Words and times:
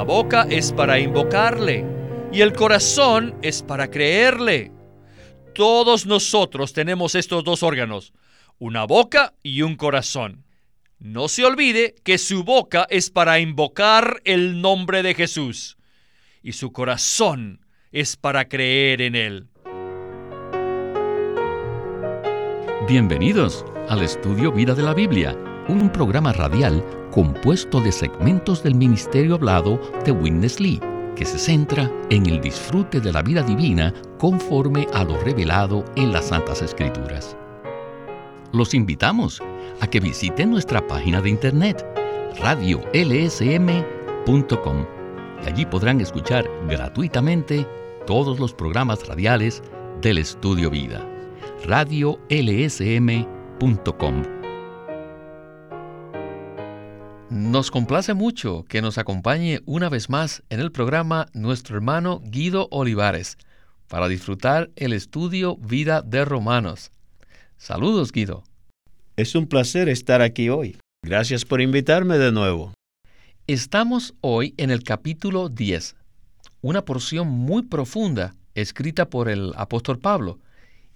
La 0.00 0.04
boca 0.04 0.46
es 0.48 0.72
para 0.72 0.98
invocarle 0.98 1.84
y 2.32 2.40
el 2.40 2.54
corazón 2.54 3.34
es 3.42 3.62
para 3.62 3.90
creerle. 3.90 4.72
Todos 5.54 6.06
nosotros 6.06 6.72
tenemos 6.72 7.14
estos 7.14 7.44
dos 7.44 7.62
órganos, 7.62 8.14
una 8.58 8.86
boca 8.86 9.34
y 9.42 9.60
un 9.60 9.76
corazón. 9.76 10.46
No 10.98 11.28
se 11.28 11.44
olvide 11.44 11.96
que 12.02 12.16
su 12.16 12.44
boca 12.44 12.86
es 12.88 13.10
para 13.10 13.40
invocar 13.40 14.22
el 14.24 14.62
nombre 14.62 15.02
de 15.02 15.12
Jesús 15.12 15.76
y 16.42 16.52
su 16.52 16.72
corazón 16.72 17.66
es 17.92 18.16
para 18.16 18.48
creer 18.48 19.02
en 19.02 19.14
Él. 19.14 19.48
Bienvenidos 22.88 23.66
al 23.90 24.00
estudio 24.00 24.50
Vida 24.50 24.74
de 24.74 24.82
la 24.82 24.94
Biblia, 24.94 25.36
un 25.68 25.92
programa 25.92 26.32
radial 26.32 26.82
compuesto 27.10 27.80
de 27.80 27.92
segmentos 27.92 28.62
del 28.62 28.74
ministerio 28.74 29.34
hablado 29.34 29.78
de 30.04 30.12
Witness 30.12 30.60
Lee 30.60 30.80
que 31.16 31.24
se 31.26 31.38
centra 31.38 31.90
en 32.08 32.24
el 32.26 32.40
disfrute 32.40 33.00
de 33.00 33.12
la 33.12 33.22
vida 33.22 33.42
divina 33.42 33.92
conforme 34.18 34.86
a 34.94 35.04
lo 35.04 35.20
revelado 35.22 35.84
en 35.96 36.12
las 36.12 36.28
Santas 36.28 36.62
Escrituras. 36.62 37.36
Los 38.52 38.72
invitamos 38.74 39.42
a 39.80 39.86
que 39.86 40.00
visiten 40.00 40.50
nuestra 40.50 40.84
página 40.86 41.20
de 41.20 41.28
internet 41.30 41.86
radiolsm.com 42.40 44.86
y 45.44 45.48
allí 45.48 45.66
podrán 45.66 46.00
escuchar 46.00 46.48
gratuitamente 46.68 47.66
todos 48.06 48.40
los 48.40 48.54
programas 48.54 49.06
radiales 49.06 49.62
del 50.00 50.16
Estudio 50.18 50.70
Vida. 50.70 51.06
radiolsm.com 51.66 54.39
nos 57.50 57.72
complace 57.72 58.14
mucho 58.14 58.64
que 58.68 58.80
nos 58.80 58.96
acompañe 58.96 59.60
una 59.66 59.88
vez 59.88 60.08
más 60.08 60.44
en 60.50 60.60
el 60.60 60.70
programa 60.70 61.26
nuestro 61.32 61.74
hermano 61.74 62.20
Guido 62.24 62.68
Olivares 62.70 63.38
para 63.88 64.06
disfrutar 64.06 64.70
el 64.76 64.92
estudio 64.92 65.56
Vida 65.56 66.00
de 66.00 66.24
Romanos. 66.24 66.92
Saludos, 67.56 68.12
Guido. 68.12 68.44
Es 69.16 69.34
un 69.34 69.48
placer 69.48 69.88
estar 69.88 70.22
aquí 70.22 70.48
hoy. 70.48 70.78
Gracias 71.04 71.44
por 71.44 71.60
invitarme 71.60 72.18
de 72.18 72.30
nuevo. 72.30 72.72
Estamos 73.48 74.14
hoy 74.20 74.54
en 74.56 74.70
el 74.70 74.84
capítulo 74.84 75.48
10, 75.48 75.96
una 76.62 76.84
porción 76.84 77.26
muy 77.26 77.62
profunda 77.62 78.36
escrita 78.54 79.10
por 79.10 79.28
el 79.28 79.54
apóstol 79.56 79.98
Pablo, 79.98 80.38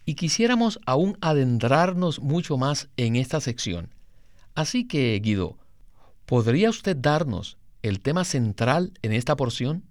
y 0.05 0.15
quisiéramos 0.15 0.79
aún 0.87 1.19
adentrarnos 1.21 2.21
mucho 2.21 2.57
más 2.59 2.89
en 2.97 3.17
esta 3.17 3.41
sección. 3.41 3.93
Así 4.55 4.87
que, 4.87 5.19
Guido, 5.21 5.59
¿Podría 6.27 6.71
usted 6.71 6.97
darnos 6.97 7.59
el 7.83 8.01
tema 8.01 8.25
central 8.25 8.93
en 9.03 9.13
esta 9.13 9.37
porción? 9.37 9.85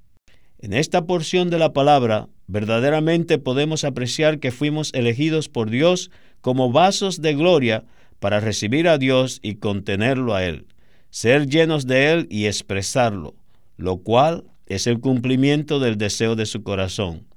En 0.58 0.74
esta 0.74 1.06
porción 1.06 1.52
de 1.52 1.60
la 1.60 1.74
palabra, 1.74 2.28
verdaderamente 2.48 3.38
podemos 3.38 3.84
apreciar 3.84 4.40
que 4.40 4.52
fuimos 4.52 4.92
elegidos 4.96 5.48
por 5.48 5.70
Dios 5.70 6.10
como 6.42 6.72
vasos 6.72 7.22
de 7.22 7.36
gloria 7.36 7.86
para 8.20 8.40
recibir 8.40 8.88
a 8.88 8.98
Dios 8.98 9.40
y 9.44 9.56
contenerlo 9.56 10.34
a 10.34 10.44
Él, 10.44 10.66
ser 11.12 11.46
llenos 11.46 11.86
de 11.86 12.12
Él 12.12 12.28
y 12.32 12.48
expresarlo, 12.48 13.36
lo 13.78 13.98
cual 13.98 14.46
es 14.66 14.88
el 14.88 15.00
cumplimiento 15.00 15.80
del 15.80 16.00
deseo 16.00 16.36
de 16.36 16.48
su 16.48 16.64
corazón. 16.64 17.28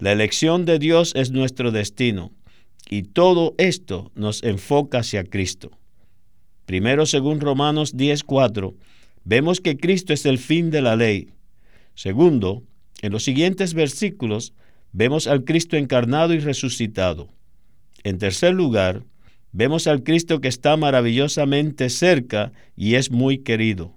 La 0.00 0.10
elección 0.10 0.64
de 0.64 0.80
Dios 0.80 1.12
es 1.14 1.30
nuestro 1.30 1.70
destino, 1.70 2.32
y 2.90 3.02
todo 3.02 3.54
esto 3.58 4.10
nos 4.16 4.42
enfoca 4.42 4.98
hacia 4.98 5.22
Cristo. 5.22 5.70
Primero, 6.66 7.06
según 7.06 7.40
Romanos 7.40 7.94
10:4, 7.96 8.74
vemos 9.24 9.60
que 9.60 9.76
Cristo 9.76 10.12
es 10.12 10.24
el 10.26 10.38
fin 10.38 10.70
de 10.70 10.82
la 10.82 10.96
ley. 10.96 11.28
Segundo, 11.94 12.62
en 13.02 13.12
los 13.12 13.22
siguientes 13.24 13.74
versículos 13.74 14.54
vemos 14.92 15.26
al 15.26 15.44
Cristo 15.44 15.76
encarnado 15.76 16.32
y 16.32 16.38
resucitado. 16.38 17.28
En 18.02 18.18
tercer 18.18 18.54
lugar, 18.54 19.02
vemos 19.52 19.86
al 19.86 20.02
Cristo 20.02 20.40
que 20.40 20.48
está 20.48 20.76
maravillosamente 20.76 21.90
cerca 21.90 22.52
y 22.76 22.94
es 22.94 23.10
muy 23.10 23.38
querido. 23.38 23.94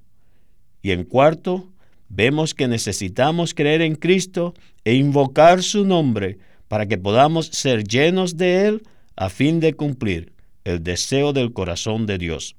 Y 0.82 0.92
en 0.92 1.04
cuarto, 1.04 1.72
vemos 2.10 2.54
que 2.54 2.68
necesitamos 2.68 3.54
creer 3.54 3.82
en 3.82 3.96
Cristo 3.96 4.54
e 4.84 4.96
invocar 4.96 5.64
su 5.64 5.86
nombre 5.86 6.38
para 6.68 6.86
que 6.86 6.98
podamos 6.98 7.48
ser 7.48 7.84
llenos 7.84 8.36
de 8.36 8.68
Él 8.68 8.84
a 9.16 9.30
fin 9.30 9.60
de 9.60 9.74
cumplir 9.74 10.34
el 10.66 10.84
deseo 10.84 11.32
del 11.32 11.54
corazón 11.54 12.06
de 12.06 12.18
Dios. 12.18 12.57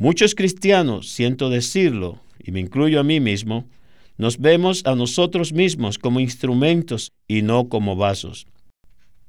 Muchos 0.00 0.34
cristianos, 0.34 1.10
siento 1.10 1.50
decirlo, 1.50 2.20
y 2.42 2.52
me 2.52 2.60
incluyo 2.60 3.00
a 3.00 3.04
mí 3.04 3.20
mismo, 3.20 3.68
nos 4.16 4.38
vemos 4.38 4.82
a 4.86 4.94
nosotros 4.94 5.52
mismos 5.52 5.98
como 5.98 6.20
instrumentos 6.20 7.12
y 7.28 7.42
no 7.42 7.68
como 7.68 7.96
vasos. 7.96 8.46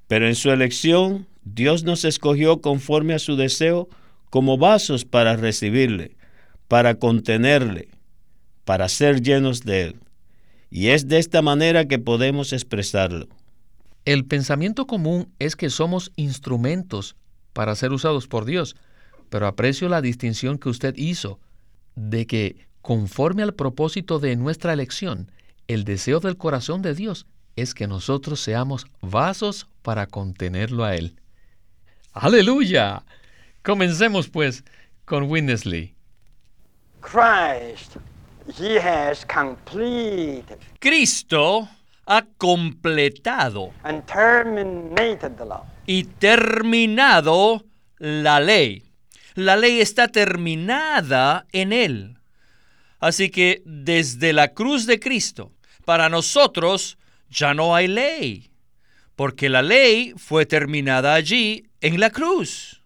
Pero 0.07 0.29
en 0.29 0.35
su 0.35 0.49
elección, 0.49 1.27
Dios 1.43 1.83
nos 1.83 2.05
escogió 2.05 2.61
conforme 2.61 3.13
a 3.13 3.19
su 3.19 3.35
deseo 3.35 3.89
como 4.29 4.57
vasos 4.57 5.03
para 5.03 5.35
recibirle, 5.35 6.15
para 6.69 6.95
contenerle, 6.95 7.89
para 8.63 8.87
ser 8.87 9.21
llenos 9.21 9.65
de 9.65 9.81
él. 9.81 9.95
Y 10.69 10.87
es 10.87 11.09
de 11.09 11.19
esta 11.19 11.41
manera 11.41 11.83
que 11.89 11.99
podemos 11.99 12.53
expresarlo. 12.53 13.27
El 14.05 14.23
pensamiento 14.23 14.87
común 14.87 15.33
es 15.37 15.57
que 15.57 15.69
somos 15.69 16.13
instrumentos 16.15 17.17
para 17.51 17.75
ser 17.75 17.91
usados 17.91 18.29
por 18.29 18.45
Dios, 18.45 18.77
pero 19.31 19.47
aprecio 19.47 19.87
la 19.87 20.01
distinción 20.01 20.57
que 20.57 20.67
usted 20.67 20.93
hizo 20.97 21.39
de 21.95 22.27
que, 22.27 22.67
conforme 22.81 23.43
al 23.43 23.53
propósito 23.53 24.19
de 24.19 24.35
nuestra 24.35 24.73
elección, 24.73 25.31
el 25.69 25.85
deseo 25.85 26.19
del 26.19 26.35
corazón 26.35 26.81
de 26.81 26.93
Dios 26.93 27.25
es 27.55 27.73
que 27.73 27.87
nosotros 27.87 28.41
seamos 28.41 28.87
vasos 28.99 29.69
para 29.83 30.05
contenerlo 30.05 30.83
a 30.83 30.95
Él. 30.95 31.15
¡Aleluya! 32.11 33.03
Comencemos 33.63 34.27
pues 34.27 34.65
con 35.05 35.23
Winnesley. 35.23 35.95
Cristo 40.77 41.69
ha 42.05 42.25
completado 42.37 43.71
y 45.85 46.03
terminado 46.03 47.63
la 47.97 48.41
ley. 48.41 48.90
La 49.35 49.55
ley 49.55 49.79
está 49.79 50.07
terminada 50.07 51.45
en 51.51 51.73
Él. 51.73 52.17
Así 52.99 53.29
que 53.29 53.61
desde 53.65 54.33
la 54.33 54.53
cruz 54.53 54.85
de 54.85 54.99
Cristo, 54.99 55.51
para 55.85 56.09
nosotros 56.09 56.97
ya 57.29 57.53
no 57.53 57.75
hay 57.75 57.87
ley, 57.87 58.51
porque 59.15 59.49
la 59.49 59.61
ley 59.61 60.13
fue 60.17 60.45
terminada 60.45 61.13
allí 61.13 61.65
en 61.79 61.99
la 61.99 62.11
cruz. 62.11 62.81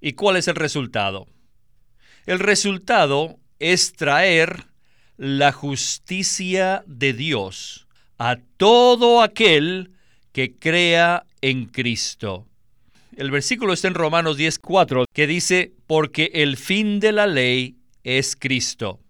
¿Y 0.00 0.12
cuál 0.12 0.36
es 0.36 0.48
el 0.48 0.56
resultado? 0.56 1.28
El 2.26 2.40
resultado 2.40 3.38
es 3.58 3.92
traer 3.94 4.66
la 5.16 5.52
justicia 5.52 6.82
de 6.86 7.12
Dios 7.12 7.86
a 8.18 8.36
todo 8.56 9.22
aquel 9.22 9.92
que 10.32 10.54
crea 10.54 11.24
en 11.40 11.66
Cristo. 11.66 12.46
El 13.16 13.30
versículo 13.30 13.72
está 13.72 13.88
en 13.88 13.94
Romanos 13.94 14.36
10:4 14.36 15.04
que 15.12 15.26
dice, 15.26 15.72
porque 15.86 16.30
el 16.34 16.56
fin 16.56 16.98
de 16.98 17.12
la 17.12 17.26
ley 17.26 17.76
es 18.02 18.34
Cristo. 18.34 19.00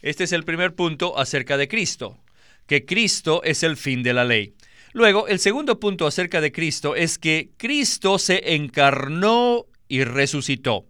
Este 0.00 0.24
es 0.24 0.32
el 0.32 0.44
primer 0.44 0.74
punto 0.74 1.18
acerca 1.18 1.58
de 1.58 1.68
Cristo, 1.68 2.18
que 2.66 2.86
Cristo 2.86 3.42
es 3.44 3.62
el 3.62 3.76
fin 3.76 4.02
de 4.02 4.14
la 4.14 4.24
ley. 4.24 4.54
Luego, 4.92 5.28
el 5.28 5.38
segundo 5.38 5.78
punto 5.78 6.06
acerca 6.06 6.40
de 6.40 6.50
Cristo 6.50 6.96
es 6.96 7.18
que 7.18 7.50
Cristo 7.58 8.18
se 8.18 8.54
encarnó 8.54 9.66
y 9.86 10.04
resucitó. 10.04 10.86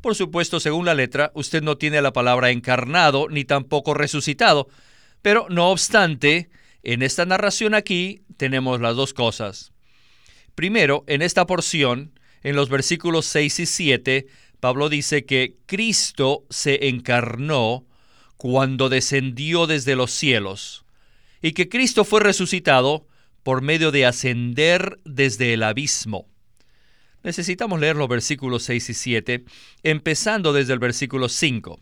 Por 0.00 0.14
supuesto, 0.14 0.60
según 0.60 0.86
la 0.86 0.94
letra, 0.94 1.32
usted 1.34 1.62
no 1.62 1.76
tiene 1.76 2.00
la 2.00 2.12
palabra 2.12 2.50
encarnado 2.50 3.28
ni 3.28 3.44
tampoco 3.44 3.92
resucitado, 3.92 4.68
pero 5.20 5.46
no 5.50 5.70
obstante, 5.70 6.48
en 6.82 7.02
esta 7.02 7.26
narración 7.26 7.74
aquí 7.74 8.22
tenemos 8.38 8.80
las 8.80 8.96
dos 8.96 9.12
cosas. 9.12 9.72
Primero, 10.58 11.04
en 11.06 11.22
esta 11.22 11.46
porción, 11.46 12.18
en 12.42 12.56
los 12.56 12.68
versículos 12.68 13.26
6 13.26 13.60
y 13.60 13.66
7, 13.66 14.26
Pablo 14.58 14.88
dice 14.88 15.24
que 15.24 15.54
Cristo 15.66 16.46
se 16.50 16.88
encarnó 16.88 17.86
cuando 18.36 18.88
descendió 18.88 19.68
desde 19.68 19.94
los 19.94 20.10
cielos 20.10 20.84
y 21.40 21.52
que 21.52 21.68
Cristo 21.68 22.04
fue 22.04 22.18
resucitado 22.18 23.06
por 23.44 23.62
medio 23.62 23.92
de 23.92 24.04
ascender 24.04 24.98
desde 25.04 25.54
el 25.54 25.62
abismo. 25.62 26.26
Necesitamos 27.22 27.78
leer 27.78 27.94
los 27.94 28.08
versículos 28.08 28.64
6 28.64 28.90
y 28.90 28.94
7, 28.94 29.44
empezando 29.84 30.52
desde 30.52 30.72
el 30.72 30.80
versículo 30.80 31.28
5. 31.28 31.78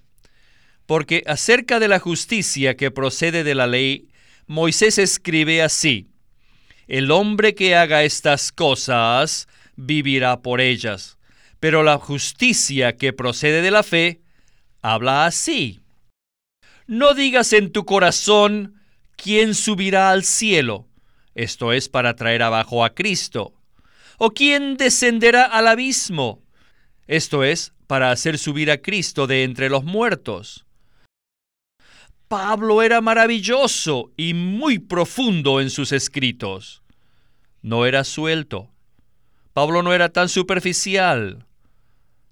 Porque 0.84 1.23
acerca 1.26 1.81
de 1.81 1.88
la 1.88 1.99
justicia 1.99 2.76
que 2.76 2.90
procede 2.90 3.43
de 3.43 3.55
la 3.55 3.69
ley, 3.69 4.11
Moisés 4.46 4.99
escribe 4.99 5.62
así, 5.62 6.11
el 6.87 7.11
hombre 7.11 7.55
que 7.55 7.75
haga 7.75 8.05
estas 8.05 8.53
cosas 8.53 9.49
vivirá 9.77 10.41
por 10.41 10.61
ellas. 10.61 11.19
Pero 11.61 11.83
la 11.83 11.99
justicia 11.99 12.97
que 12.97 13.12
procede 13.12 13.62
de 13.62 13.71
la 13.71 13.83
fe 13.83 14.21
habla 14.83 15.27
así. 15.27 15.81
No 16.87 17.15
digas 17.15 17.53
en 17.53 17.73
tu 17.73 17.85
corazón, 17.85 18.81
¿quién 19.17 19.55
subirá 19.55 20.11
al 20.11 20.23
cielo? 20.23 20.87
Esto 21.35 21.73
es 21.73 21.88
para 21.88 22.15
traer 22.15 22.43
abajo 22.43 22.85
a 22.85 22.94
Cristo. 22.94 23.55
¿O 24.19 24.31
quién 24.31 24.77
descenderá 24.77 25.43
al 25.44 25.67
abismo? 25.67 26.43
Esto 27.06 27.44
es 27.44 27.73
para 27.87 28.11
hacer 28.11 28.38
subir 28.38 28.71
a 28.71 28.79
Cristo 28.79 29.27
de 29.27 29.44
entre 29.44 29.69
los 29.69 29.85
muertos. 29.85 30.65
Pablo 32.28 32.82
era 32.82 33.00
maravilloso 33.00 34.11
y 34.17 34.34
muy 34.34 34.78
profundo 34.78 35.61
en 35.61 35.70
sus 35.70 35.93
escritos. 35.93 36.82
No 37.62 37.87
era 37.87 38.05
suelto. 38.05 38.70
Pablo 39.52 39.82
no 39.82 39.93
era 39.93 40.08
tan 40.08 40.28
superficial. 40.28 41.46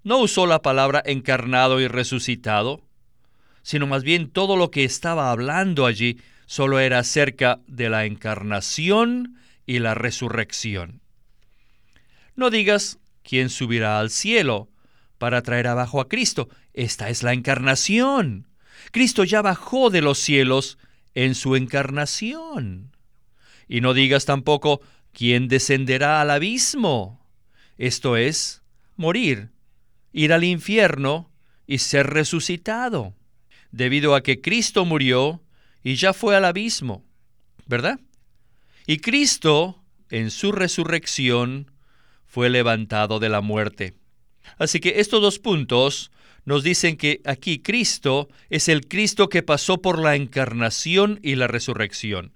No 0.03 0.19
usó 0.19 0.45
la 0.45 0.61
palabra 0.61 1.01
encarnado 1.05 1.79
y 1.79 1.87
resucitado 1.87 2.85
sino 3.65 3.87
más 3.87 4.03
bien 4.03 4.29
todo 4.29 4.57
lo 4.57 4.69
que 4.69 4.83
estaba 4.83 5.31
hablando 5.31 5.87
allí 5.87 6.21
solo 6.45 6.79
era 6.79 6.99
acerca 6.99 7.61
de 7.65 7.89
la 7.89 8.05
encarnación 8.05 9.39
y 9.65 9.79
la 9.79 9.95
resurrección. 9.95 11.01
No 12.35 12.51
digas, 12.51 12.99
¿quién 13.23 13.49
subirá 13.49 13.99
al 13.99 14.11
cielo 14.11 14.69
para 15.17 15.41
traer 15.41 15.65
abajo 15.65 15.99
a 15.99 16.07
Cristo? 16.07 16.47
Esta 16.75 17.09
es 17.09 17.23
la 17.23 17.33
encarnación. 17.33 18.45
Cristo 18.91 19.23
ya 19.23 19.41
bajó 19.41 19.89
de 19.89 20.01
los 20.01 20.17
cielos 20.17 20.77
en 21.13 21.35
su 21.35 21.55
encarnación. 21.55 22.95
Y 23.67 23.81
no 23.81 23.93
digas 23.93 24.25
tampoco, 24.25 24.81
¿quién 25.11 25.47
descenderá 25.47 26.21
al 26.21 26.31
abismo? 26.31 27.25
Esto 27.77 28.17
es, 28.17 28.63
morir, 28.95 29.49
ir 30.13 30.33
al 30.33 30.43
infierno 30.43 31.31
y 31.67 31.79
ser 31.79 32.07
resucitado 32.07 33.15
debido 33.71 34.15
a 34.15 34.21
que 34.21 34.39
Cristo 34.39 34.85
murió 34.85 35.41
y 35.83 35.95
ya 35.95 36.13
fue 36.13 36.35
al 36.35 36.45
abismo, 36.45 37.03
¿verdad? 37.65 37.99
Y 38.87 38.99
Cristo, 38.99 39.83
en 40.09 40.31
su 40.31 40.51
resurrección, 40.51 41.71
fue 42.25 42.49
levantado 42.49 43.19
de 43.19 43.29
la 43.29 43.41
muerte. 43.41 43.95
Así 44.57 44.79
que 44.79 44.99
estos 44.99 45.21
dos 45.21 45.39
puntos 45.39 46.11
nos 46.45 46.63
dicen 46.63 46.95
que 46.95 47.21
aquí 47.25 47.59
Cristo 47.59 48.29
es 48.49 48.69
el 48.69 48.87
Cristo 48.87 49.29
que 49.29 49.43
pasó 49.43 49.81
por 49.81 49.99
la 49.99 50.15
encarnación 50.15 51.19
y 51.23 51.35
la 51.35 51.47
resurrección. 51.47 52.33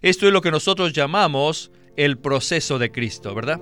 Esto 0.00 0.26
es 0.26 0.32
lo 0.32 0.40
que 0.40 0.50
nosotros 0.50 0.92
llamamos 0.92 1.70
el 1.96 2.18
proceso 2.18 2.78
de 2.78 2.90
Cristo, 2.90 3.34
¿verdad? 3.34 3.60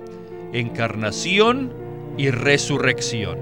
Encarnación 0.53 1.73
y 2.17 2.31
resurrección. 2.31 3.37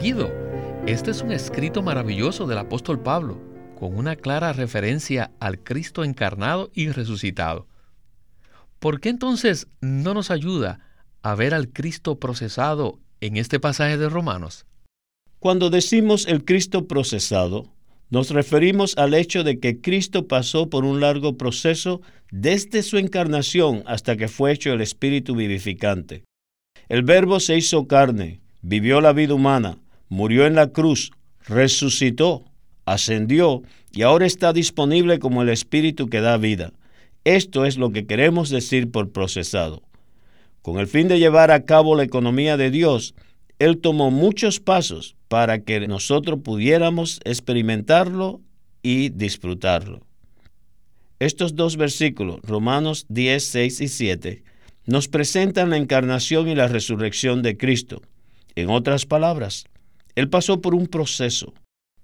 Guido, 0.00 0.32
este 0.86 1.10
es 1.10 1.22
un 1.22 1.32
escrito 1.32 1.82
maravilloso 1.82 2.46
del 2.46 2.58
apóstol 2.58 3.00
Pablo, 3.00 3.40
con 3.78 3.96
una 3.96 4.16
clara 4.16 4.52
referencia 4.52 5.32
al 5.40 5.58
Cristo 5.58 6.04
encarnado 6.04 6.70
y 6.72 6.88
resucitado. 6.88 7.66
¿Por 8.78 9.00
qué 9.00 9.10
entonces 9.10 9.68
no 9.80 10.14
nos 10.14 10.30
ayuda 10.30 10.80
a 11.22 11.34
ver 11.34 11.54
al 11.54 11.68
Cristo 11.68 12.18
procesado 12.18 12.98
en 13.20 13.36
este 13.36 13.60
pasaje 13.60 13.96
de 13.96 14.08
Romanos? 14.08 14.66
Cuando 15.38 15.70
decimos 15.70 16.26
el 16.26 16.44
Cristo 16.44 16.86
procesado, 16.86 17.72
nos 18.10 18.30
referimos 18.30 18.96
al 18.98 19.14
hecho 19.14 19.42
de 19.42 19.58
que 19.58 19.80
Cristo 19.80 20.28
pasó 20.28 20.68
por 20.68 20.84
un 20.84 21.00
largo 21.00 21.36
proceso 21.38 22.02
desde 22.30 22.82
su 22.82 22.98
encarnación 22.98 23.82
hasta 23.86 24.16
que 24.16 24.28
fue 24.28 24.52
hecho 24.52 24.72
el 24.72 24.80
Espíritu 24.82 25.34
vivificante. 25.34 26.24
El 26.88 27.02
Verbo 27.02 27.40
se 27.40 27.56
hizo 27.56 27.86
carne, 27.86 28.40
vivió 28.60 29.00
la 29.00 29.12
vida 29.12 29.34
humana, 29.34 29.78
murió 30.08 30.46
en 30.46 30.54
la 30.54 30.68
cruz, 30.68 31.12
resucitó, 31.46 32.44
ascendió 32.84 33.62
y 33.92 34.02
ahora 34.02 34.26
está 34.26 34.52
disponible 34.52 35.18
como 35.18 35.42
el 35.42 35.48
Espíritu 35.48 36.08
que 36.08 36.20
da 36.20 36.36
vida. 36.36 36.72
Esto 37.24 37.64
es 37.64 37.78
lo 37.78 37.92
que 37.92 38.06
queremos 38.06 38.50
decir 38.50 38.90
por 38.90 39.10
procesado. 39.12 39.82
Con 40.62 40.78
el 40.78 40.86
fin 40.86 41.08
de 41.08 41.18
llevar 41.18 41.50
a 41.50 41.64
cabo 41.64 41.96
la 41.96 42.04
economía 42.04 42.56
de 42.56 42.70
Dios, 42.70 43.14
Él 43.58 43.78
tomó 43.78 44.10
muchos 44.10 44.60
pasos 44.60 45.16
para 45.28 45.62
que 45.62 45.86
nosotros 45.88 46.40
pudiéramos 46.42 47.20
experimentarlo 47.24 48.40
y 48.82 49.08
disfrutarlo. 49.10 50.00
Estos 51.18 51.54
dos 51.56 51.76
versículos, 51.76 52.40
Romanos 52.42 53.06
10, 53.08 53.44
6 53.44 53.80
y 53.80 53.88
7, 53.88 54.42
nos 54.86 55.08
presentan 55.08 55.70
la 55.70 55.76
encarnación 55.76 56.48
y 56.48 56.54
la 56.54 56.68
resurrección 56.68 57.42
de 57.42 57.56
Cristo. 57.56 58.02
En 58.54 58.70
otras 58.70 59.06
palabras, 59.06 59.64
él 60.14 60.28
pasó 60.28 60.60
por 60.60 60.74
un 60.74 60.86
proceso. 60.86 61.54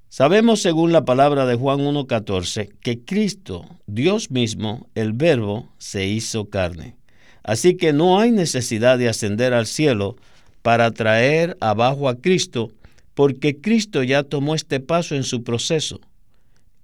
Sabemos, 0.08 0.62
según 0.62 0.92
la 0.92 1.04
palabra 1.04 1.46
de 1.46 1.56
Juan 1.56 1.80
1.14, 1.80 2.70
que 2.80 3.04
Cristo, 3.04 3.64
Dios 3.86 4.30
mismo, 4.30 4.88
el 4.94 5.12
Verbo, 5.12 5.68
se 5.78 6.06
hizo 6.06 6.48
carne. 6.48 6.97
Así 7.42 7.76
que 7.76 7.92
no 7.92 8.20
hay 8.20 8.30
necesidad 8.30 8.98
de 8.98 9.08
ascender 9.08 9.54
al 9.54 9.66
cielo 9.66 10.16
para 10.62 10.90
traer 10.90 11.56
abajo 11.60 12.08
a 12.08 12.16
Cristo, 12.16 12.72
porque 13.14 13.60
Cristo 13.60 14.02
ya 14.02 14.22
tomó 14.22 14.54
este 14.54 14.80
paso 14.80 15.14
en 15.14 15.24
su 15.24 15.42
proceso. 15.42 16.00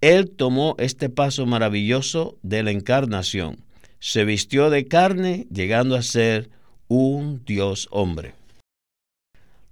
Él 0.01 0.31
tomó 0.31 0.75
este 0.79 1.09
paso 1.09 1.47
maravilloso 1.47 2.37
de 2.43 2.63
la 2.63 2.71
encarnación. 2.71 3.59
Se 4.01 4.25
vistió 4.25 4.69
de 4.69 4.87
carne, 4.87 5.47
llegando 5.51 5.97
a 5.97 6.03
ser 6.03 6.51
un 6.89 7.43
Dios 7.45 7.89
hombre. 7.91 8.35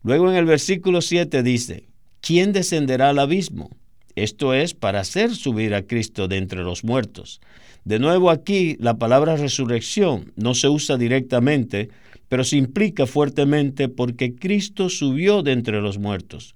Luego 0.03 0.31
en 0.31 0.37
el 0.37 0.47
versículo 0.47 1.01
7 1.01 1.43
dice, 1.43 1.85
¿quién 2.21 2.53
descenderá 2.53 3.11
al 3.11 3.19
abismo? 3.19 3.71
Esto 4.17 4.55
es 4.55 4.75
para 4.75 5.01
hacer 5.01 5.35
subir 5.35 5.75
a 5.75 5.87
Cristo 5.87 6.29
de 6.29 6.37
entre 6.37 6.63
los 6.63 6.85
muertos. 6.85 7.41
De 7.85 7.99
nuevo 7.99 8.31
aquí 8.31 8.77
la 8.79 8.99
palabra 8.99 9.37
resurrección 9.37 10.33
no 10.37 10.55
se 10.55 10.69
usa 10.69 10.97
directamente, 10.97 11.89
pero 12.29 12.45
se 12.45 12.57
implica 12.57 13.07
fuertemente 13.07 13.89
porque 13.89 14.35
Cristo 14.35 14.89
subió 14.89 15.43
de 15.43 15.53
entre 15.53 15.81
los 15.81 15.99
muertos. 15.99 16.55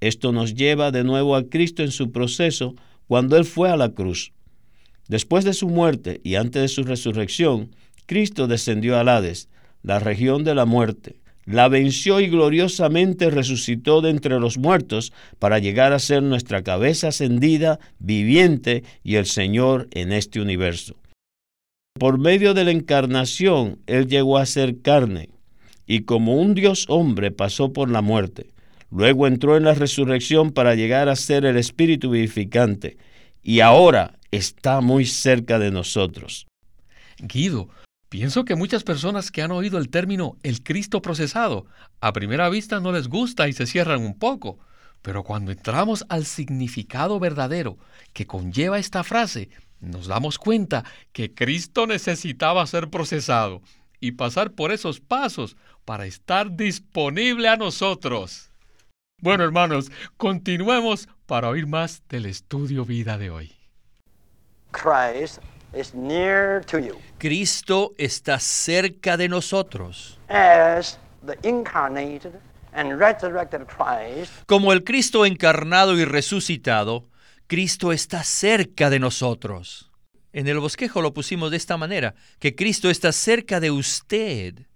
Esto 0.00 0.32
nos 0.32 0.54
lleva 0.54 0.90
de 0.90 1.04
nuevo 1.04 1.36
a 1.36 1.44
Cristo 1.48 1.82
en 1.82 1.90
su 1.90 2.10
proceso 2.10 2.74
cuando 3.06 3.36
Él 3.36 3.44
fue 3.44 3.70
a 3.70 3.76
la 3.76 3.90
cruz. 3.90 4.32
Después 5.08 5.44
de 5.44 5.52
su 5.52 5.68
muerte 5.68 6.20
y 6.24 6.36
antes 6.36 6.62
de 6.62 6.68
su 6.68 6.84
resurrección, 6.84 7.74
Cristo 8.06 8.46
descendió 8.46 8.98
al 8.98 9.08
Hades, 9.08 9.48
la 9.82 9.98
región 9.98 10.44
de 10.44 10.54
la 10.54 10.64
muerte 10.64 11.21
la 11.44 11.68
venció 11.68 12.20
y 12.20 12.28
gloriosamente 12.28 13.30
resucitó 13.30 14.00
de 14.00 14.10
entre 14.10 14.38
los 14.38 14.58
muertos 14.58 15.12
para 15.38 15.58
llegar 15.58 15.92
a 15.92 15.98
ser 15.98 16.22
nuestra 16.22 16.62
cabeza 16.62 17.08
ascendida, 17.08 17.78
viviente 17.98 18.84
y 19.02 19.16
el 19.16 19.26
Señor 19.26 19.88
en 19.92 20.12
este 20.12 20.40
universo. 20.40 20.96
Por 21.98 22.18
medio 22.18 22.54
de 22.54 22.64
la 22.64 22.70
encarnación, 22.70 23.78
Él 23.86 24.06
llegó 24.06 24.38
a 24.38 24.46
ser 24.46 24.80
carne 24.80 25.30
y 25.86 26.02
como 26.02 26.36
un 26.36 26.54
Dios 26.54 26.86
hombre 26.88 27.30
pasó 27.30 27.72
por 27.72 27.90
la 27.90 28.02
muerte. 28.02 28.50
Luego 28.90 29.26
entró 29.26 29.56
en 29.56 29.64
la 29.64 29.74
resurrección 29.74 30.52
para 30.52 30.74
llegar 30.74 31.08
a 31.08 31.16
ser 31.16 31.44
el 31.44 31.56
Espíritu 31.56 32.10
vivificante 32.10 32.96
y 33.42 33.60
ahora 33.60 34.18
está 34.30 34.80
muy 34.80 35.06
cerca 35.06 35.58
de 35.58 35.70
nosotros. 35.70 36.46
Guido, 37.18 37.68
Pienso 38.12 38.44
que 38.44 38.56
muchas 38.56 38.84
personas 38.84 39.30
que 39.30 39.40
han 39.40 39.52
oído 39.52 39.78
el 39.78 39.88
término 39.88 40.36
el 40.42 40.62
Cristo 40.62 41.00
procesado, 41.00 41.64
a 42.02 42.12
primera 42.12 42.50
vista 42.50 42.78
no 42.78 42.92
les 42.92 43.08
gusta 43.08 43.48
y 43.48 43.54
se 43.54 43.66
cierran 43.66 44.02
un 44.02 44.18
poco, 44.18 44.58
pero 45.00 45.22
cuando 45.22 45.50
entramos 45.50 46.04
al 46.10 46.26
significado 46.26 47.18
verdadero 47.18 47.78
que 48.12 48.26
conlleva 48.26 48.78
esta 48.78 49.02
frase, 49.02 49.48
nos 49.80 50.08
damos 50.08 50.36
cuenta 50.36 50.84
que 51.12 51.32
Cristo 51.32 51.86
necesitaba 51.86 52.66
ser 52.66 52.90
procesado 52.90 53.62
y 53.98 54.12
pasar 54.12 54.50
por 54.50 54.72
esos 54.72 55.00
pasos 55.00 55.56
para 55.86 56.04
estar 56.04 56.54
disponible 56.54 57.48
a 57.48 57.56
nosotros. 57.56 58.50
Bueno, 59.22 59.42
hermanos, 59.42 59.90
continuemos 60.18 61.08
para 61.24 61.48
oír 61.48 61.66
más 61.66 62.02
del 62.10 62.26
estudio 62.26 62.84
vida 62.84 63.16
de 63.16 63.30
hoy. 63.30 63.52
Cristo 67.18 67.94
está 67.96 68.38
cerca 68.38 69.16
de 69.16 69.28
nosotros. 69.28 70.18
Como 74.46 74.72
el 74.72 74.84
Cristo 74.84 75.24
encarnado 75.24 75.96
y 75.98 76.04
resucitado, 76.04 77.08
Cristo 77.46 77.92
está 77.92 78.22
cerca 78.22 78.90
de 78.90 78.98
nosotros. 78.98 79.90
En 80.32 80.48
el 80.48 80.58
bosquejo 80.58 81.02
lo 81.02 81.12
pusimos 81.12 81.50
de 81.50 81.58
esta 81.58 81.76
manera, 81.76 82.14
que 82.38 82.54
Cristo 82.54 82.88
está 82.88 83.12
cerca 83.12 83.60
de 83.60 83.70
usted. 83.70 84.66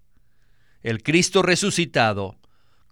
El 0.83 1.03
Cristo 1.03 1.43
resucitado, 1.43 2.37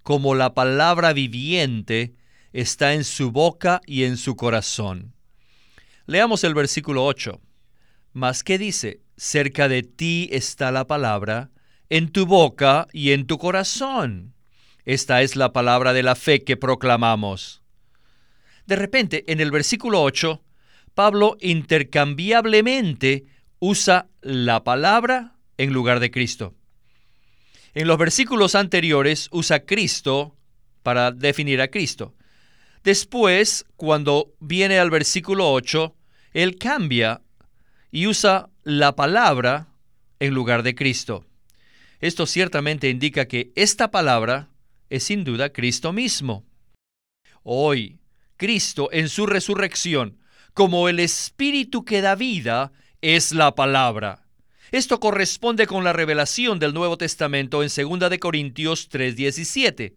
como 0.03 0.35
la 0.35 0.55
palabra 0.55 1.13
viviente, 1.13 2.15
está 2.53 2.95
en 2.95 3.05
su 3.05 3.31
boca 3.31 3.81
y 3.87 4.05
en 4.05 4.17
su 4.17 4.37
corazón. 4.37 5.15
Leamos 6.07 6.45
el 6.45 6.55
versículo 6.55 7.05
8. 7.05 7.41
Mas 8.15 8.45
¿qué 8.45 8.59
dice? 8.59 9.01
Cerca 9.17 9.69
de 9.69 9.83
ti 9.83 10.29
está 10.31 10.71
la 10.71 10.87
palabra, 10.87 11.51
en 11.91 12.11
tu 12.11 12.27
boca 12.27 12.87
y 12.93 13.11
en 13.11 13.27
tu 13.27 13.39
corazón. 13.39 14.35
Esta 14.85 15.23
es 15.23 15.35
la 15.35 15.53
palabra 15.53 15.93
de 15.93 16.05
la 16.05 16.15
fe 16.15 16.45
que 16.45 16.57
proclamamos. 16.57 17.63
De 18.67 18.77
repente, 18.77 19.25
en 19.27 19.41
el 19.41 19.51
versículo 19.51 20.01
8, 20.01 20.45
Pablo 20.95 21.37
intercambiablemente 21.41 23.25
usa 23.59 24.07
la 24.23 24.63
palabra 24.63 25.35
en 25.59 25.73
lugar 25.73 25.99
de 25.99 26.13
Cristo. 26.13 26.55
En 27.75 27.89
los 27.89 27.99
versículos 27.99 28.55
anteriores 28.55 29.29
usa 29.33 29.65
Cristo 29.65 30.37
para 30.85 31.11
definir 31.11 31.61
a 31.61 31.69
Cristo. 31.69 32.15
Después, 32.85 33.67
cuando 33.77 34.35
viene 34.39 34.79
al 34.79 34.91
versículo 34.91 35.51
8, 35.51 35.97
él 36.33 36.59
cambia 36.59 37.24
y 37.95 38.09
usa 38.09 38.51
la 38.65 38.97
palabra 38.97 39.69
en 40.19 40.35
lugar 40.35 40.65
de 40.65 40.75
Cristo. 40.75 41.25
Esto 42.01 42.27
ciertamente 42.27 42.91
indica 42.91 43.27
que 43.27 43.53
esta 43.55 43.93
palabra 43.93 44.49
es 44.91 45.05
sin 45.05 45.23
duda 45.23 45.53
Cristo 45.53 45.93
mismo. 45.93 46.45
Hoy, 47.45 48.01
Cristo 48.37 48.89
en 48.91 49.09
su 49.09 49.27
resurrección, 49.27 50.19
como 50.55 50.89
el 50.89 50.99
Espíritu 50.99 51.85
que 51.85 52.01
da 52.01 52.17
vida, 52.17 52.73
es 53.01 53.31
la 53.31 53.55
palabra. 53.55 54.27
Esto 54.73 54.99
corresponde 54.99 55.69
con 55.69 55.85
la 55.85 55.93
revelación 55.93 56.59
del 56.59 56.75
Nuevo 56.75 56.99
Testamento 56.99 57.63
en 57.63 57.69
2 57.69 58.11
de 58.11 58.19
Corintios 58.19 58.89
3:17, 58.89 59.95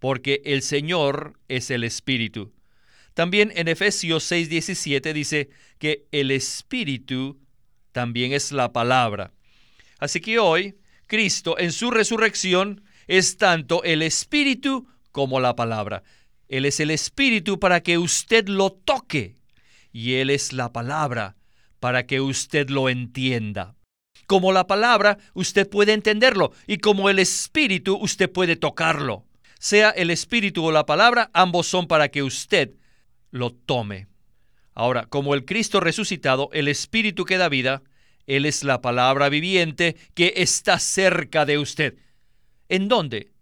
porque 0.00 0.42
el 0.44 0.62
Señor 0.62 1.38
es 1.46 1.70
el 1.70 1.84
Espíritu. 1.84 2.52
También 3.14 3.52
en 3.54 3.68
Efesios 3.68 4.30
6:17 4.30 5.12
dice 5.12 5.50
que 5.78 6.06
el 6.12 6.30
Espíritu 6.30 7.38
también 7.92 8.32
es 8.32 8.52
la 8.52 8.72
palabra. 8.72 9.32
Así 9.98 10.20
que 10.20 10.38
hoy, 10.38 10.76
Cristo 11.06 11.58
en 11.58 11.72
su 11.72 11.90
resurrección 11.90 12.82
es 13.06 13.36
tanto 13.36 13.84
el 13.84 14.02
Espíritu 14.02 14.88
como 15.10 15.40
la 15.40 15.54
palabra. 15.54 16.02
Él 16.48 16.64
es 16.64 16.80
el 16.80 16.90
Espíritu 16.90 17.58
para 17.58 17.82
que 17.82 17.98
usted 17.98 18.48
lo 18.48 18.72
toque 18.72 19.36
y 19.92 20.14
Él 20.14 20.30
es 20.30 20.52
la 20.52 20.72
palabra 20.72 21.36
para 21.80 22.06
que 22.06 22.20
usted 22.20 22.70
lo 22.70 22.88
entienda. 22.88 23.74
Como 24.26 24.52
la 24.52 24.66
palabra, 24.66 25.18
usted 25.34 25.68
puede 25.68 25.92
entenderlo 25.92 26.52
y 26.66 26.78
como 26.78 27.10
el 27.10 27.18
Espíritu, 27.18 27.96
usted 27.96 28.30
puede 28.30 28.56
tocarlo. 28.56 29.26
Sea 29.58 29.90
el 29.90 30.10
Espíritu 30.10 30.64
o 30.64 30.72
la 30.72 30.86
palabra, 30.86 31.30
ambos 31.34 31.66
son 31.66 31.86
para 31.86 32.08
que 32.08 32.22
usted 32.22 32.72
lo 33.32 33.50
tome. 33.50 34.06
Ahora, 34.74 35.06
como 35.06 35.34
el 35.34 35.44
Cristo 35.44 35.80
resucitado, 35.80 36.48
el 36.52 36.68
Espíritu 36.68 37.24
que 37.24 37.38
da 37.38 37.48
vida, 37.48 37.82
Él 38.26 38.46
es 38.46 38.62
la 38.62 38.80
palabra 38.80 39.28
viviente 39.28 39.96
que 40.14 40.34
está 40.36 40.78
cerca 40.78 41.44
de 41.44 41.58
usted. 41.58 41.96
¿En 42.68 42.86
dónde? 42.88 43.32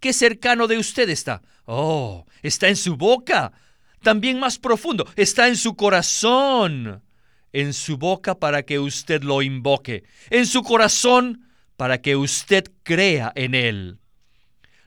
¿Qué 0.00 0.12
cercano 0.12 0.68
de 0.68 0.78
usted 0.78 1.08
está? 1.08 1.42
Oh, 1.64 2.24
está 2.42 2.68
en 2.68 2.76
su 2.76 2.96
boca. 2.96 3.52
También 4.02 4.38
más 4.38 4.58
profundo, 4.58 5.06
está 5.16 5.48
en 5.48 5.56
su 5.56 5.74
corazón. 5.74 7.02
En 7.52 7.72
su 7.72 7.96
boca 7.96 8.38
para 8.38 8.62
que 8.62 8.78
usted 8.78 9.22
lo 9.22 9.42
invoque. 9.42 10.04
En 10.30 10.46
su 10.46 10.62
corazón 10.62 11.48
para 11.76 12.00
que 12.00 12.16
usted 12.16 12.64
crea 12.82 13.32
en 13.34 13.54
él. 13.54 13.98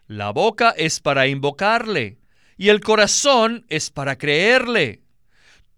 La 0.08 0.32
boca 0.32 0.72
es 0.72 1.00
para 1.00 1.28
invocarle 1.28 2.21
y 2.62 2.70
el 2.70 2.80
corazón 2.80 3.66
es 3.70 3.90
para 3.90 4.20
creerle. 4.20 5.02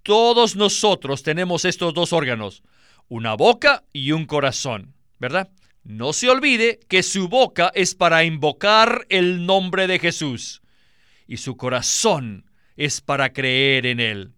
Todos 0.03 0.57
nosotros 0.57 1.23
tenemos 1.23 1.63
estos 1.63 1.93
dos 1.93 2.11
órganos, 2.11 2.61
una 3.07 3.35
boca 3.35 3.85
y 3.93 4.11
un 4.11 4.25
corazón, 4.25 4.93
¿verdad? 5.17 5.49
No 5.85 6.11
se 6.11 6.29
olvide 6.29 6.81
que 6.89 7.01
su 7.01 7.29
boca 7.29 7.71
es 7.73 7.95
para 7.95 8.25
invocar 8.25 9.05
el 9.07 9.45
nombre 9.45 9.87
de 9.87 9.97
Jesús 9.97 10.61
y 11.25 11.37
su 11.37 11.55
corazón 11.55 12.51
es 12.75 12.99
para 12.99 13.31
creer 13.31 13.85
en 13.85 14.01
Él. 14.01 14.33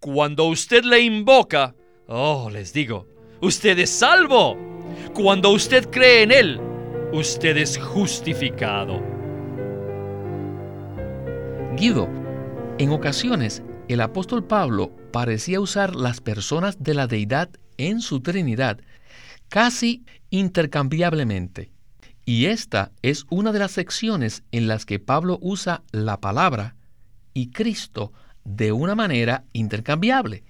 Cuando 0.00 0.46
usted 0.46 0.82
le 0.82 1.02
invoca, 1.02 1.76
oh, 2.08 2.50
les 2.50 2.72
digo, 2.72 3.06
usted 3.40 3.78
es 3.78 3.90
salvo. 3.90 4.58
Cuando 5.14 5.50
usted 5.50 5.88
cree 5.88 6.22
en 6.22 6.32
Él, 6.32 6.60
usted 7.12 7.56
es 7.58 7.78
justificado. 7.78 9.13
En 11.76 12.90
ocasiones 12.90 13.62
el 13.88 14.00
apóstol 14.00 14.44
Pablo 14.44 14.92
parecía 15.12 15.60
usar 15.60 15.96
las 15.96 16.20
personas 16.20 16.82
de 16.82 16.94
la 16.94 17.06
deidad 17.06 17.50
en 17.76 18.00
su 18.00 18.20
Trinidad 18.20 18.80
casi 19.48 20.06
intercambiablemente. 20.30 21.72
Y 22.24 22.46
esta 22.46 22.92
es 23.02 23.26
una 23.28 23.52
de 23.52 23.58
las 23.58 23.72
secciones 23.72 24.44
en 24.52 24.68
las 24.68 24.86
que 24.86 24.98
Pablo 24.98 25.38
usa 25.42 25.82
la 25.90 26.20
palabra 26.20 26.76
y 27.34 27.50
Cristo 27.50 28.12
de 28.44 28.72
una 28.72 28.94
manera 28.94 29.44
intercambiable. 29.52 30.44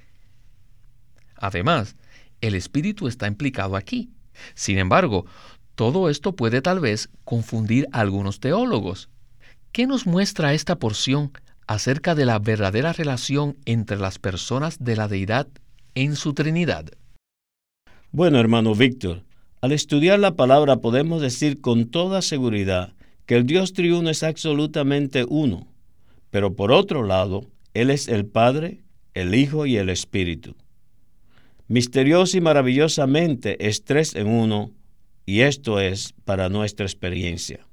Además, 1.37 1.97
el 2.43 2.55
Espíritu 2.55 3.09
está 3.09 3.27
implicado 3.27 3.77
aquí. 3.77 4.11
Sin 4.55 4.79
embargo, 4.79 5.25
todo 5.75 6.11
esto 6.11 6.37
puede 6.37 6.61
tal 6.61 6.81
vez 6.81 7.09
confundir 7.25 7.89
a 7.93 8.01
algunos 8.01 8.41
teólogos. 8.41 9.09
¿Qué 9.75 9.89
nos 9.89 10.07
muestra 10.07 10.55
esta 10.55 10.79
porción 10.79 11.33
acerca 11.67 12.15
de 12.15 12.25
la 12.25 12.39
verdadera 12.39 12.93
relación 12.93 13.57
entre 13.65 13.99
las 13.99 14.21
personas 14.21 14.79
de 14.79 14.95
la 14.95 15.09
deidad 15.09 15.49
en 15.97 16.15
su 16.15 16.33
Trinidad? 16.33 16.93
Bueno, 18.13 18.39
hermano 18.39 18.77
Víctor, 18.77 19.25
al 19.61 19.73
estudiar 19.73 20.21
la 20.21 20.37
palabra 20.37 20.77
podemos 20.77 21.21
decir 21.21 21.61
con 21.61 21.87
toda 21.87 22.23
seguridad 22.23 22.93
que 23.27 23.35
el 23.35 23.47
Dios 23.47 23.73
triuno 23.73 24.11
es 24.11 24.23
absolutamente 24.23 25.27
uno, 25.29 25.67
pero 26.31 26.55
por 26.55 26.71
otro 26.71 27.03
lado, 27.03 27.51
Él 27.75 27.91
es 27.91 28.07
el 28.07 28.27
Padre, 28.27 28.85
el 29.13 29.35
Hijo 29.35 29.67
y 29.67 29.77
el 29.77 29.91
Espíritu. 29.91 30.55
Misterioso 31.67 32.37
y 32.37 32.41
maravillosamente 32.41 33.67
es 33.67 33.83
tres 33.83 34.15
en 34.15 34.29
uno, 34.29 34.71
y 35.27 35.41
esto 35.41 35.81
es 35.81 36.15
para 36.25 36.49
nuestra 36.49 36.87
experiencia. 36.87 37.67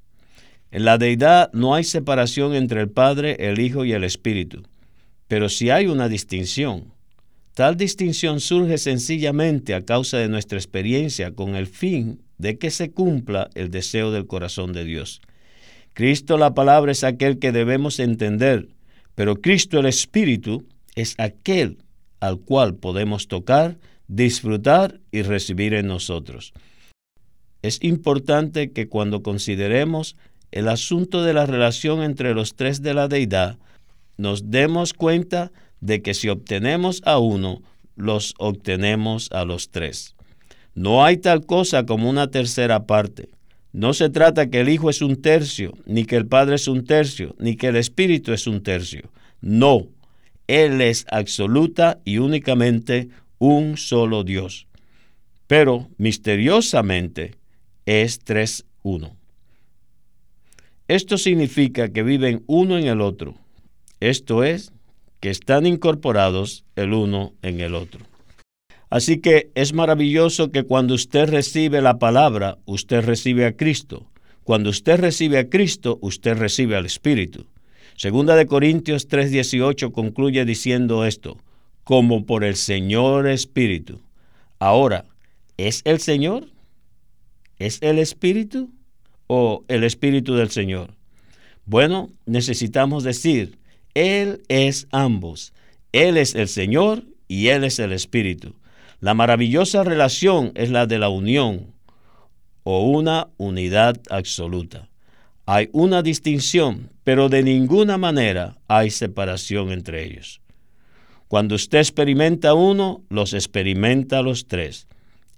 En 0.72 0.86
la 0.86 0.96
deidad 0.96 1.52
no 1.52 1.74
hay 1.74 1.84
separación 1.84 2.54
entre 2.54 2.80
el 2.80 2.88
Padre, 2.88 3.36
el 3.38 3.60
Hijo 3.60 3.84
y 3.84 3.92
el 3.92 4.04
Espíritu, 4.04 4.62
pero 5.28 5.50
sí 5.50 5.68
hay 5.68 5.86
una 5.86 6.08
distinción. 6.08 6.94
Tal 7.52 7.76
distinción 7.76 8.40
surge 8.40 8.78
sencillamente 8.78 9.74
a 9.74 9.84
causa 9.84 10.16
de 10.16 10.30
nuestra 10.30 10.56
experiencia 10.56 11.34
con 11.34 11.56
el 11.56 11.66
fin 11.66 12.22
de 12.38 12.56
que 12.56 12.70
se 12.70 12.90
cumpla 12.90 13.50
el 13.54 13.70
deseo 13.70 14.12
del 14.12 14.26
corazón 14.26 14.72
de 14.72 14.84
Dios. 14.84 15.20
Cristo 15.92 16.38
la 16.38 16.54
palabra 16.54 16.92
es 16.92 17.04
aquel 17.04 17.38
que 17.38 17.52
debemos 17.52 18.00
entender, 18.00 18.68
pero 19.14 19.42
Cristo 19.42 19.78
el 19.78 19.84
Espíritu 19.84 20.64
es 20.94 21.14
aquel 21.18 21.82
al 22.18 22.40
cual 22.40 22.76
podemos 22.76 23.28
tocar, 23.28 23.76
disfrutar 24.08 25.00
y 25.10 25.20
recibir 25.20 25.74
en 25.74 25.86
nosotros. 25.86 26.54
Es 27.60 27.78
importante 27.82 28.72
que 28.72 28.88
cuando 28.88 29.22
consideremos 29.22 30.16
el 30.52 30.68
asunto 30.68 31.22
de 31.22 31.32
la 31.32 31.46
relación 31.46 32.02
entre 32.02 32.34
los 32.34 32.54
tres 32.54 32.82
de 32.82 32.94
la 32.94 33.08
deidad, 33.08 33.58
nos 34.16 34.50
demos 34.50 34.92
cuenta 34.92 35.50
de 35.80 36.02
que 36.02 36.14
si 36.14 36.28
obtenemos 36.28 37.02
a 37.04 37.18
uno, 37.18 37.62
los 37.96 38.34
obtenemos 38.38 39.30
a 39.32 39.44
los 39.44 39.70
tres. 39.70 40.14
No 40.74 41.04
hay 41.04 41.16
tal 41.16 41.44
cosa 41.44 41.84
como 41.84 42.08
una 42.08 42.30
tercera 42.30 42.86
parte. 42.86 43.28
No 43.72 43.94
se 43.94 44.10
trata 44.10 44.48
que 44.48 44.60
el 44.60 44.68
Hijo 44.68 44.90
es 44.90 45.00
un 45.02 45.20
tercio, 45.20 45.72
ni 45.86 46.04
que 46.04 46.16
el 46.16 46.26
Padre 46.26 46.56
es 46.56 46.68
un 46.68 46.84
tercio, 46.84 47.34
ni 47.38 47.56
que 47.56 47.68
el 47.68 47.76
Espíritu 47.76 48.32
es 48.32 48.46
un 48.46 48.62
tercio. 48.62 49.10
No, 49.40 49.86
Él 50.46 50.80
es 50.80 51.06
absoluta 51.10 51.98
y 52.04 52.18
únicamente 52.18 53.08
un 53.38 53.76
solo 53.76 54.24
Dios. 54.24 54.66
Pero 55.46 55.88
misteriosamente 55.96 57.34
es 57.86 58.18
tres 58.20 58.66
uno. 58.82 59.16
Esto 60.92 61.16
significa 61.16 61.88
que 61.88 62.02
viven 62.02 62.44
uno 62.46 62.76
en 62.76 62.86
el 62.86 63.00
otro. 63.00 63.34
Esto 64.00 64.44
es, 64.44 64.74
que 65.20 65.30
están 65.30 65.64
incorporados 65.64 66.66
el 66.76 66.92
uno 66.92 67.32
en 67.40 67.60
el 67.60 67.74
otro. 67.74 68.04
Así 68.90 69.18
que 69.18 69.50
es 69.54 69.72
maravilloso 69.72 70.50
que 70.50 70.64
cuando 70.64 70.92
usted 70.92 71.30
recibe 71.30 71.80
la 71.80 71.98
palabra, 71.98 72.58
usted 72.66 73.06
recibe 73.06 73.46
a 73.46 73.56
Cristo. 73.56 74.04
Cuando 74.44 74.68
usted 74.68 75.00
recibe 75.00 75.38
a 75.38 75.48
Cristo, 75.48 75.98
usted 76.02 76.36
recibe 76.36 76.76
al 76.76 76.84
Espíritu. 76.84 77.46
Segunda 77.96 78.36
de 78.36 78.44
Corintios 78.44 79.08
3:18 79.08 79.92
concluye 79.92 80.44
diciendo 80.44 81.06
esto, 81.06 81.38
como 81.84 82.26
por 82.26 82.44
el 82.44 82.56
Señor 82.56 83.28
Espíritu. 83.28 84.02
Ahora, 84.58 85.06
¿es 85.56 85.80
el 85.86 86.00
Señor? 86.00 86.48
¿Es 87.58 87.80
el 87.80 87.98
Espíritu? 87.98 88.68
O 89.34 89.64
el 89.68 89.82
Espíritu 89.82 90.34
del 90.34 90.50
Señor? 90.50 90.90
Bueno, 91.64 92.10
necesitamos 92.26 93.02
decir, 93.02 93.58
Él 93.94 94.42
es 94.48 94.88
ambos. 94.90 95.54
Él 95.92 96.18
es 96.18 96.34
el 96.34 96.48
Señor 96.48 97.04
y 97.28 97.48
Él 97.48 97.64
es 97.64 97.78
el 97.78 97.92
Espíritu. 97.92 98.54
La 99.00 99.14
maravillosa 99.14 99.84
relación 99.84 100.52
es 100.54 100.70
la 100.70 100.86
de 100.86 100.98
la 100.98 101.08
unión 101.08 101.72
o 102.62 102.86
una 102.86 103.28
unidad 103.38 103.96
absoluta. 104.10 104.90
Hay 105.46 105.70
una 105.72 106.02
distinción, 106.02 106.90
pero 107.02 107.30
de 107.30 107.42
ninguna 107.42 107.96
manera 107.96 108.58
hay 108.68 108.90
separación 108.90 109.72
entre 109.72 110.04
ellos. 110.04 110.42
Cuando 111.28 111.54
usted 111.54 111.78
experimenta 111.78 112.52
uno, 112.52 113.02
los 113.08 113.32
experimenta 113.32 114.20
los 114.20 114.46
tres. 114.46 114.88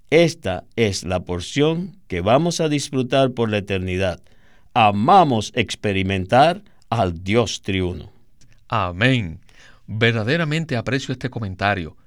Esta 0.09 0.65
es 0.75 1.03
la 1.03 1.21
porción 1.21 1.97
que 2.07 2.21
vamos 2.21 2.61
a 2.61 2.69
disfrutar 2.69 3.31
por 3.31 3.49
la 3.49 3.57
eternidad. 3.57 4.21
Amamos 4.73 5.51
experimentar 5.55 6.63
al 6.89 7.23
Dios 7.23 7.61
triuno. 7.63 8.11
Amén. 8.67 9.39
Verdaderamente 9.87 10.77
aprecio 10.77 11.11
este 11.11 11.29
comentario, 11.29 11.97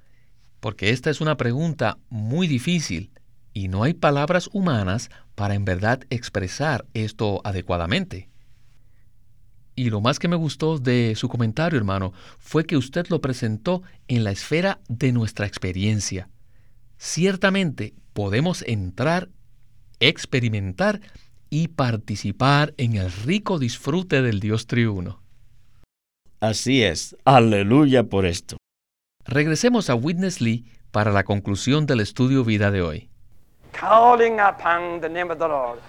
porque 0.61 0.91
esta 0.91 1.11
es 1.11 1.21
una 1.21 1.37
pregunta 1.37 1.99
muy 2.09 2.47
difícil 2.47 3.11
y 3.53 3.69
no 3.69 3.83
hay 3.83 3.95
palabras 3.95 4.49
humanas 4.53 5.11
para 5.35 5.55
en 5.55 5.65
verdad 5.65 6.01
expresar 6.11 6.87
esto 6.95 7.41
adecuadamente. 7.45 8.29
Y 9.75 9.91
lo 9.91 10.01
más 10.01 10.19
que 10.19 10.29
me 10.29 10.37
gustó 10.37 10.79
de 10.79 11.15
su 11.17 11.29
comentario, 11.29 11.79
hermano, 11.79 12.13
fue 12.39 12.65
que 12.65 12.77
usted 12.77 13.07
lo 13.09 13.21
presentó 13.21 13.83
en 14.09 14.25
la 14.25 14.33
esfera 14.33 14.81
de 14.89 15.13
nuestra 15.13 15.47
experiencia. 15.47 16.29
Ciertamente 16.99 17.95
podemos 18.13 18.63
entrar, 18.67 19.29
experimentar 20.01 21.01
y 21.49 21.69
participar 21.69 22.75
en 22.77 22.97
el 22.97 23.11
rico 23.11 23.59
disfrute 23.59 24.21
del 24.21 24.41
Dios 24.41 24.67
triuno. 24.67 25.23
Así 26.41 26.83
es, 26.83 27.17
aleluya 27.25 28.05
por 28.05 28.27
esto. 28.27 28.57
Regresemos 29.25 29.91
a 29.91 29.95
Witness 29.95 30.41
Lee 30.41 30.67
para 30.91 31.13
la 31.13 31.25
conclusión 31.25 31.87
del 31.87 32.01
estudio 32.01 32.45
vida 32.45 32.71
de 32.71 32.83
hoy. 32.83 33.11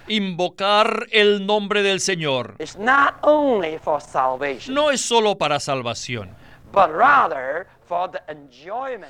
Invocar 0.08 1.08
el 1.12 1.46
nombre 1.46 1.82
del 1.82 2.00
Señor 2.00 2.56
no 4.68 4.92
es 4.92 5.01
solo 5.01 5.38
para 5.38 5.60
salvación, 5.60 6.30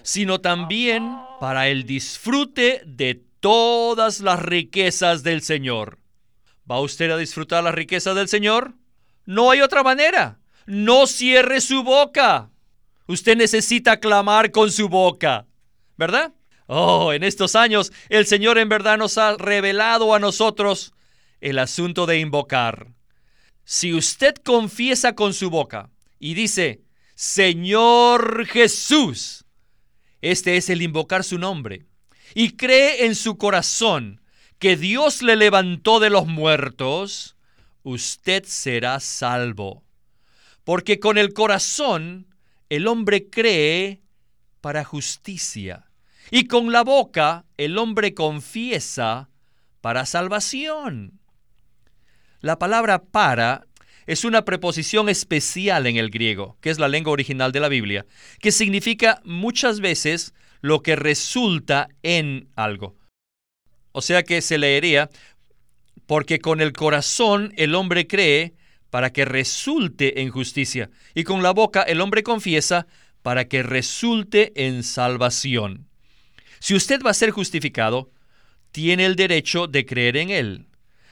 sino 0.03 0.41
también 0.41 1.17
para 1.39 1.67
el 1.67 1.85
disfrute 1.85 2.81
de 2.85 3.21
todas 3.39 4.19
las 4.21 4.41
riquezas 4.41 5.23
del 5.23 5.41
Señor. 5.41 5.99
¿Va 6.69 6.79
usted 6.79 7.09
a 7.11 7.17
disfrutar 7.17 7.63
las 7.63 7.73
riquezas 7.73 8.15
del 8.15 8.27
Señor? 8.27 8.73
No 9.25 9.51
hay 9.51 9.61
otra 9.61 9.83
manera. 9.83 10.39
No 10.65 11.07
cierre 11.07 11.61
su 11.61 11.83
boca. 11.83 12.51
Usted 13.07 13.35
necesita 13.35 13.99
clamar 13.99 14.51
con 14.51 14.71
su 14.71 14.87
boca, 14.87 15.47
¿verdad? 15.97 16.33
Oh, 16.67 17.11
en 17.11 17.23
estos 17.23 17.55
años 17.55 17.91
el 18.09 18.27
Señor 18.27 18.59
en 18.59 18.69
verdad 18.69 18.97
nos 18.99 19.17
ha 19.17 19.35
revelado 19.35 20.13
a 20.13 20.19
nosotros 20.19 20.93
el 21.41 21.57
asunto 21.57 22.05
de 22.05 22.19
invocar. 22.19 22.87
Si 23.63 23.93
usted 23.93 24.35
confiesa 24.35 25.15
con 25.15 25.33
su 25.33 25.49
boca 25.49 25.89
y 26.19 26.35
dice, 26.35 26.81
Señor 27.21 28.45
Jesús, 28.45 29.43
este 30.21 30.55
es 30.55 30.69
el 30.69 30.81
invocar 30.81 31.25
su 31.25 31.37
nombre, 31.37 31.85
y 32.33 32.55
cree 32.55 33.07
en 33.07 33.13
su 33.13 33.37
corazón 33.37 34.21
que 34.57 34.77
Dios 34.77 35.21
le 35.21 35.35
levantó 35.35 35.99
de 35.99 36.09
los 36.09 36.27
muertos, 36.27 37.35
usted 37.83 38.45
será 38.45 39.01
salvo. 39.01 39.83
Porque 40.63 41.01
con 41.01 41.17
el 41.17 41.33
corazón 41.33 42.33
el 42.69 42.87
hombre 42.87 43.29
cree 43.29 44.01
para 44.61 44.85
justicia 44.85 45.91
y 46.31 46.47
con 46.47 46.71
la 46.71 46.85
boca 46.85 47.43
el 47.57 47.77
hombre 47.77 48.13
confiesa 48.13 49.29
para 49.81 50.05
salvación. 50.05 51.19
La 52.39 52.57
palabra 52.57 53.03
para 53.03 53.67
es 54.09 54.23
una 54.23 54.43
preposición 54.43 55.07
especial 55.07 55.85
en 55.85 55.97
el 55.97 56.09
griego, 56.09 56.57
que 56.61 56.71
es 56.71 56.79
la 56.79 56.87
lengua 56.87 57.13
original 57.13 57.51
de 57.51 57.59
la 57.59 57.69
Biblia, 57.69 58.07
que 58.39 58.51
significa 58.51 59.21
muchas 59.23 59.81
veces 59.81 60.33
lo 60.61 60.81
que 60.81 60.95
resulta 60.95 61.89
en 62.01 62.49
algo. 62.55 62.95
O 63.91 64.01
sea 64.01 64.23
que 64.23 64.41
se 64.41 64.57
leería, 64.57 65.11
porque 66.07 66.39
con 66.39 66.59
el 66.59 66.73
corazón 66.73 67.53
el 67.55 67.75
hombre 67.75 68.07
cree 68.07 68.55
para 68.89 69.13
que 69.13 69.25
resulte 69.25 70.21
en 70.21 70.31
justicia, 70.31 70.89
y 71.13 71.23
con 71.23 71.43
la 71.43 71.51
boca 71.51 71.83
el 71.83 72.01
hombre 72.01 72.23
confiesa 72.23 72.87
para 73.21 73.47
que 73.47 73.61
resulte 73.61 74.53
en 74.55 74.81
salvación. 74.81 75.87
Si 76.59 76.73
usted 76.73 76.99
va 77.05 77.11
a 77.11 77.13
ser 77.13 77.29
justificado, 77.29 78.09
tiene 78.71 79.05
el 79.05 79.15
derecho 79.15 79.67
de 79.67 79.85
creer 79.85 80.17
en 80.17 80.31
Él. 80.31 80.68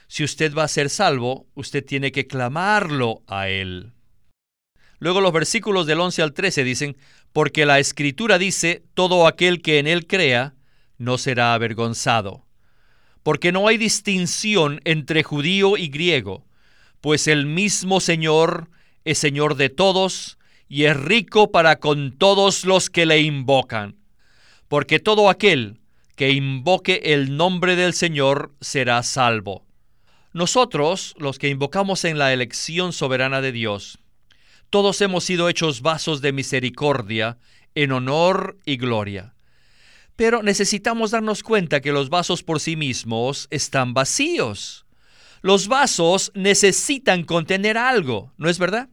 Si 0.08 0.24
usted 0.24 0.54
va 0.54 0.64
a 0.64 0.68
ser 0.68 0.90
salvo, 0.90 1.48
usted 1.54 1.84
tiene 1.86 2.12
que 2.12 2.28
clamarlo 2.28 3.24
a 3.28 3.50
Él. 3.50 3.94
Luego 5.00 5.22
los 5.22 5.34
versículos 5.34 5.86
del 5.86 6.00
11 6.00 6.22
al 6.22 6.34
13 6.34 6.64
dicen, 6.64 6.98
porque 7.34 7.66
la 7.66 7.80
escritura 7.80 8.38
dice, 8.38 8.84
todo 8.94 9.28
aquel 9.28 9.62
que 9.62 9.80
en 9.80 9.88
Él 9.88 10.08
crea, 10.08 10.56
no 10.98 11.18
será 11.18 11.54
avergonzado. 11.54 12.46
Porque 13.22 13.52
no 13.52 13.68
hay 13.68 13.78
distinción 13.78 14.82
entre 14.86 15.24
judío 15.24 15.78
y 15.78 15.90
griego, 15.90 16.48
pues 17.02 17.28
el 17.28 17.46
mismo 17.46 18.00
Señor 18.00 18.70
es 19.04 19.20
Señor 19.20 19.56
de 19.56 19.70
todos 19.70 20.38
y 20.68 20.86
es 20.86 20.98
rico 20.98 21.52
para 21.52 21.80
con 21.80 22.18
todos 22.18 22.66
los 22.66 22.90
que 22.90 23.06
le 23.06 23.20
invocan 23.20 23.98
porque 24.68 25.00
todo 25.00 25.30
aquel 25.30 25.80
que 26.16 26.32
invoque 26.32 27.02
el 27.06 27.38
nombre 27.38 27.76
del 27.76 27.94
Señor 27.94 28.54
será 28.60 29.04
salvo. 29.04 29.67
Nosotros, 30.38 31.16
los 31.18 31.40
que 31.40 31.50
invocamos 31.50 32.06
en 32.06 32.20
la 32.20 32.32
elección 32.32 32.94
soberana 32.94 33.42
de 33.42 33.52
Dios, 33.52 33.98
todos 34.70 35.02
hemos 35.02 35.24
sido 35.24 35.50
hechos 35.50 35.82
vasos 35.82 36.22
de 36.22 36.32
misericordia, 36.32 37.40
en 37.74 37.92
honor 37.92 38.56
y 38.64 38.78
gloria. 38.78 39.34
Pero 40.16 40.44
necesitamos 40.44 41.10
darnos 41.10 41.42
cuenta 41.42 41.82
que 41.82 41.92
los 41.92 42.12
vasos 42.12 42.44
por 42.44 42.60
sí 42.60 42.76
mismos 42.76 43.48
están 43.50 43.96
vacíos. 43.96 44.86
Los 45.42 45.68
vasos 45.68 46.32
necesitan 46.36 47.24
contener 47.24 47.76
algo, 47.76 48.32
¿no 48.38 48.48
es 48.48 48.60
verdad? 48.60 48.90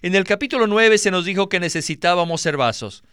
En 0.00 0.14
el 0.14 0.24
capítulo 0.24 0.66
9 0.66 0.96
se 0.96 1.10
nos 1.10 1.26
dijo 1.26 1.50
que 1.50 1.60
necesitábamos 1.60 2.40
ser 2.40 2.56
vasos 2.56 3.04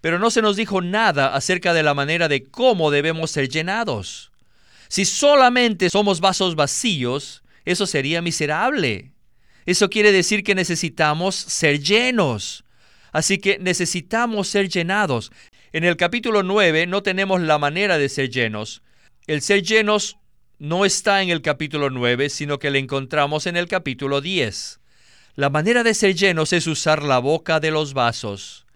pero 0.00 0.18
no 0.18 0.30
se 0.30 0.42
nos 0.42 0.54
dijo 0.54 0.82
nada 0.82 1.34
acerca 1.34 1.72
de 1.72 1.82
la 1.82 1.94
manera 1.94 2.28
de 2.28 2.44
cómo 2.44 2.92
debemos 2.92 3.30
ser 3.30 3.48
llenados. 3.48 4.30
Si 4.88 5.04
solamente 5.04 5.90
somos 5.90 6.20
vasos 6.20 6.54
vacíos, 6.54 7.42
eso 7.64 7.86
sería 7.86 8.22
miserable. 8.22 9.12
Eso 9.64 9.90
quiere 9.90 10.12
decir 10.12 10.44
que 10.44 10.54
necesitamos 10.54 11.34
ser 11.34 11.80
llenos. 11.80 12.64
Así 13.12 13.38
que 13.38 13.58
necesitamos 13.58 14.48
ser 14.48 14.68
llenados. 14.68 15.32
En 15.72 15.84
el 15.84 15.96
capítulo 15.96 16.42
9 16.42 16.86
no 16.86 17.02
tenemos 17.02 17.40
la 17.40 17.58
manera 17.58 17.98
de 17.98 18.08
ser 18.08 18.30
llenos. 18.30 18.82
El 19.26 19.42
ser 19.42 19.62
llenos 19.62 20.18
no 20.58 20.84
está 20.84 21.22
en 21.22 21.30
el 21.30 21.42
capítulo 21.42 21.90
9, 21.90 22.30
sino 22.30 22.58
que 22.58 22.70
lo 22.70 22.78
encontramos 22.78 23.46
en 23.46 23.56
el 23.56 23.66
capítulo 23.66 24.20
10. 24.20 24.80
La 25.34 25.50
manera 25.50 25.82
de 25.82 25.94
ser 25.94 26.14
llenos 26.14 26.52
es 26.52 26.66
usar 26.66 27.02
la 27.02 27.18
boca 27.18 27.60
de 27.60 27.70
los 27.70 27.92
vasos 27.92 28.66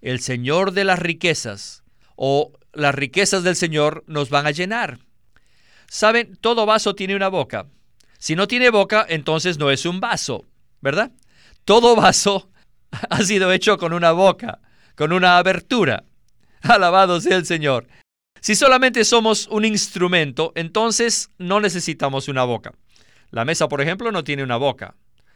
el 0.00 0.20
Señor 0.20 0.72
de 0.72 0.84
las 0.84 0.98
riquezas 0.98 1.82
o 2.14 2.52
las 2.72 2.94
riquezas 2.94 3.42
del 3.42 3.56
Señor 3.56 4.04
nos 4.06 4.30
van 4.30 4.46
a 4.46 4.50
llenar. 4.50 5.00
Saben, 5.88 6.36
todo 6.40 6.66
vaso 6.66 6.94
tiene 6.94 7.16
una 7.16 7.28
boca. 7.28 7.66
Si 8.18 8.34
no 8.34 8.48
tiene 8.48 8.70
boca, 8.70 9.06
entonces 9.08 9.58
no 9.58 9.70
es 9.70 9.86
un 9.86 10.00
vaso, 10.00 10.44
¿verdad? 10.80 11.12
Todo 11.64 11.96
vaso 11.96 12.50
ha 13.10 13.22
sido 13.22 13.52
hecho 13.52 13.78
con 13.78 13.92
una 13.92 14.12
boca, 14.12 14.60
con 14.94 15.12
una 15.12 15.38
abertura. 15.38 16.04
Alabado 16.62 17.20
sea 17.20 17.36
el 17.36 17.46
Señor. 17.46 17.86
Si 18.40 18.54
solamente 18.54 19.04
somos 19.04 19.48
un 19.48 19.64
instrumento, 19.64 20.52
entonces 20.54 21.30
no 21.38 21.60
necesitamos 21.60 22.28
una 22.28 22.44
boca. 22.44 22.72
La 23.30 23.44
mesa, 23.44 23.68
por 23.68 23.80
ejemplo, 23.80 24.12
no 24.12 24.24
tiene 24.24 24.42
una 24.42 24.56
boca, 24.56 24.94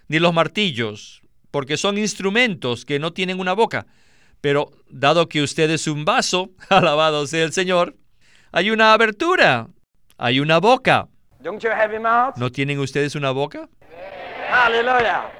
ni 0.08 0.18
los 0.18 0.32
martillos, 0.32 1.22
porque 1.50 1.76
son 1.76 1.98
instrumentos 1.98 2.84
que 2.84 2.98
no 2.98 3.12
tienen 3.12 3.40
una 3.40 3.52
boca. 3.52 3.86
Pero 4.40 4.70
dado 4.88 5.28
que 5.28 5.42
usted 5.42 5.70
es 5.70 5.86
un 5.86 6.04
vaso, 6.04 6.50
alabado 6.68 7.26
sea 7.26 7.44
el 7.44 7.52
Señor, 7.52 7.96
hay 8.52 8.70
una 8.70 8.92
abertura, 8.92 9.68
hay 10.20 10.38
una 10.38 10.58
boca. 10.58 11.08
¿No 12.36 12.52
tienen 12.52 12.78
ustedes 12.78 13.14
una 13.14 13.30
boca? 13.30 13.66
Aleluya. 14.52 15.30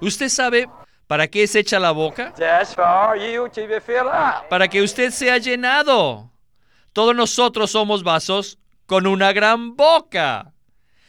¿Usted 0.00 0.28
sabe 0.28 0.68
para 1.06 1.28
qué 1.28 1.44
es 1.44 1.54
hecha 1.54 1.78
la 1.78 1.92
boca? 1.92 2.34
Para 4.48 4.66
que 4.66 4.82
usted 4.82 5.10
sea 5.12 5.38
llenado. 5.38 6.32
Todos 6.92 7.14
nosotros 7.14 7.70
somos 7.70 8.02
vasos 8.02 8.58
con 8.86 9.06
una 9.06 9.32
gran 9.32 9.76
boca. 9.76 10.52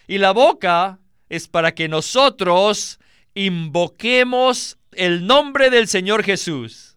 Y 0.06 0.20
la 0.20 0.32
boca 0.32 1.00
es 1.30 1.48
para 1.48 1.72
que 1.72 1.88
nosotros 1.88 3.00
invoquemos 3.34 4.78
el 4.92 5.26
nombre 5.26 5.72
del 5.72 5.88
Señor 5.88 6.24
Jesús. 6.24 6.91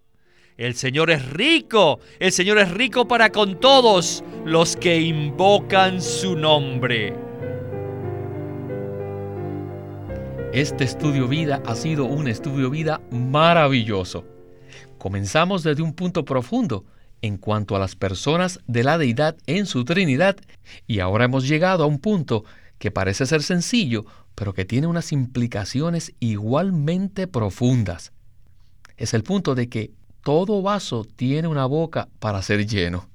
El 0.56 0.76
Señor 0.76 1.10
es 1.10 1.28
rico, 1.32 1.98
el 2.20 2.30
Señor 2.30 2.58
es 2.58 2.70
rico 2.70 3.08
para 3.08 3.30
con 3.30 3.58
todos 3.58 4.22
los 4.44 4.76
que 4.76 5.00
invocan 5.00 6.00
su 6.00 6.36
nombre. 6.36 7.12
Este 10.52 10.84
estudio 10.84 11.26
vida 11.26 11.60
ha 11.66 11.74
sido 11.74 12.04
un 12.04 12.28
estudio 12.28 12.70
vida 12.70 13.00
maravilloso. 13.10 14.24
Comenzamos 14.96 15.64
desde 15.64 15.82
un 15.82 15.92
punto 15.92 16.24
profundo 16.24 16.84
en 17.20 17.36
cuanto 17.36 17.74
a 17.74 17.80
las 17.80 17.96
personas 17.96 18.60
de 18.68 18.84
la 18.84 18.96
deidad 18.96 19.36
en 19.48 19.66
su 19.66 19.84
Trinidad 19.84 20.36
y 20.86 21.00
ahora 21.00 21.24
hemos 21.24 21.48
llegado 21.48 21.82
a 21.82 21.88
un 21.88 21.98
punto 21.98 22.44
que 22.78 22.92
parece 22.92 23.26
ser 23.26 23.42
sencillo, 23.42 24.04
pero 24.36 24.54
que 24.54 24.64
tiene 24.64 24.86
unas 24.86 25.10
implicaciones 25.10 26.12
igualmente 26.20 27.26
profundas. 27.26 28.12
Es 28.96 29.14
el 29.14 29.24
punto 29.24 29.56
de 29.56 29.68
que 29.68 29.90
todo 30.24 30.62
vaso 30.62 31.04
tiene 31.04 31.46
una 31.46 31.66
boca 31.66 32.08
para 32.18 32.42
ser 32.42 32.66
lleno. 32.66 33.08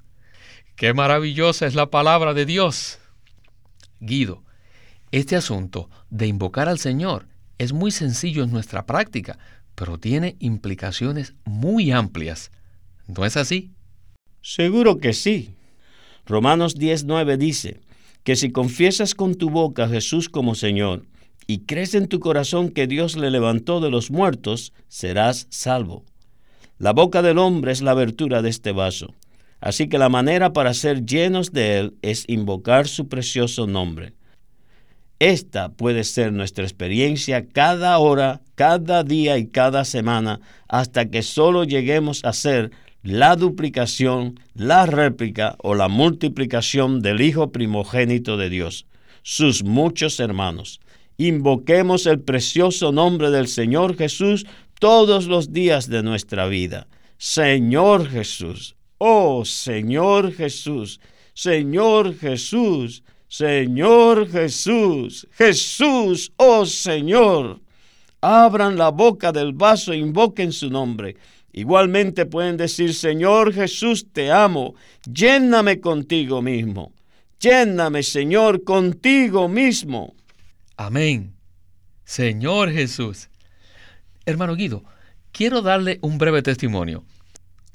¡Qué 0.76 0.94
maravillosa 0.94 1.66
es 1.66 1.74
la 1.74 1.90
palabra 1.90 2.32
de 2.32 2.46
Dios! 2.46 2.98
Guido, 3.98 4.42
este 5.10 5.36
asunto 5.36 5.90
de 6.08 6.28
invocar 6.28 6.68
al 6.68 6.78
Señor 6.78 7.26
es 7.58 7.72
muy 7.72 7.90
sencillo 7.90 8.44
en 8.44 8.52
nuestra 8.52 8.86
práctica, 8.86 9.38
pero 9.74 9.98
tiene 9.98 10.36
implicaciones 10.38 11.34
muy 11.44 11.90
amplias. 11.90 12.52
¿No 13.06 13.26
es 13.26 13.36
así? 13.36 13.72
Seguro 14.40 14.98
que 14.98 15.12
sí. 15.12 15.56
Romanos 16.26 16.76
10.9 16.76 17.36
dice 17.36 17.80
que 18.22 18.36
si 18.36 18.52
confiesas 18.52 19.16
con 19.16 19.34
tu 19.34 19.50
boca 19.50 19.84
a 19.84 19.88
Jesús 19.88 20.28
como 20.28 20.54
Señor 20.54 21.06
y 21.48 21.66
crees 21.66 21.94
en 21.94 22.06
tu 22.06 22.20
corazón 22.20 22.70
que 22.70 22.86
Dios 22.86 23.16
le 23.16 23.32
levantó 23.32 23.80
de 23.80 23.90
los 23.90 24.12
muertos, 24.12 24.72
serás 24.88 25.48
salvo. 25.50 26.04
La 26.80 26.94
boca 26.94 27.20
del 27.20 27.36
hombre 27.36 27.72
es 27.72 27.82
la 27.82 27.90
abertura 27.90 28.40
de 28.40 28.48
este 28.48 28.72
vaso, 28.72 29.14
así 29.60 29.90
que 29.90 29.98
la 29.98 30.08
manera 30.08 30.54
para 30.54 30.72
ser 30.72 31.04
llenos 31.04 31.52
de 31.52 31.78
él 31.78 31.94
es 32.00 32.24
invocar 32.26 32.88
su 32.88 33.06
precioso 33.06 33.66
nombre. 33.66 34.14
Esta 35.18 35.68
puede 35.68 36.04
ser 36.04 36.32
nuestra 36.32 36.64
experiencia 36.64 37.46
cada 37.46 37.98
hora, 37.98 38.40
cada 38.54 39.04
día 39.04 39.36
y 39.36 39.48
cada 39.48 39.84
semana, 39.84 40.40
hasta 40.68 41.10
que 41.10 41.20
solo 41.20 41.64
lleguemos 41.64 42.24
a 42.24 42.32
ser 42.32 42.70
la 43.02 43.36
duplicación, 43.36 44.40
la 44.54 44.86
réplica 44.86 45.56
o 45.58 45.74
la 45.74 45.88
multiplicación 45.88 47.02
del 47.02 47.20
Hijo 47.20 47.52
primogénito 47.52 48.38
de 48.38 48.48
Dios, 48.48 48.86
sus 49.20 49.64
muchos 49.64 50.18
hermanos. 50.18 50.80
Invoquemos 51.18 52.06
el 52.06 52.20
precioso 52.20 52.90
nombre 52.90 53.30
del 53.30 53.48
Señor 53.48 53.98
Jesús 53.98 54.46
todos 54.80 55.26
los 55.26 55.52
días 55.52 55.88
de 55.88 56.02
nuestra 56.02 56.48
vida. 56.48 56.88
Señor 57.18 58.08
Jesús, 58.08 58.74
oh 58.98 59.44
Señor 59.44 60.32
Jesús, 60.32 61.00
Señor 61.34 62.16
Jesús, 62.16 63.04
Señor 63.28 64.28
Jesús, 64.28 65.28
Jesús, 65.32 66.32
oh 66.36 66.66
Señor. 66.66 67.60
Abran 68.22 68.76
la 68.76 68.88
boca 68.88 69.30
del 69.30 69.52
vaso 69.52 69.92
e 69.92 69.98
invoquen 69.98 70.50
su 70.50 70.68
nombre. 70.68 71.16
Igualmente 71.52 72.26
pueden 72.26 72.56
decir, 72.56 72.94
Señor 72.94 73.52
Jesús, 73.52 74.06
te 74.12 74.32
amo, 74.32 74.74
lléname 75.04 75.80
contigo 75.80 76.42
mismo. 76.42 76.92
Lléname, 77.38 78.02
Señor, 78.02 78.64
contigo 78.64 79.48
mismo. 79.48 80.14
Amén. 80.76 81.34
Señor 82.04 82.70
Jesús. 82.70 83.29
Hermano 84.30 84.54
Guido, 84.54 84.84
quiero 85.32 85.62
darle 85.62 85.98
un 86.02 86.18
breve 86.18 86.42
testimonio. 86.42 87.04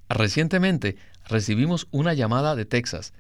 Recientemente 0.09 0.97
recibimos 1.27 1.87
una 1.91 2.13
llamada 2.13 2.55
de 2.55 2.65
Texas 2.65 3.13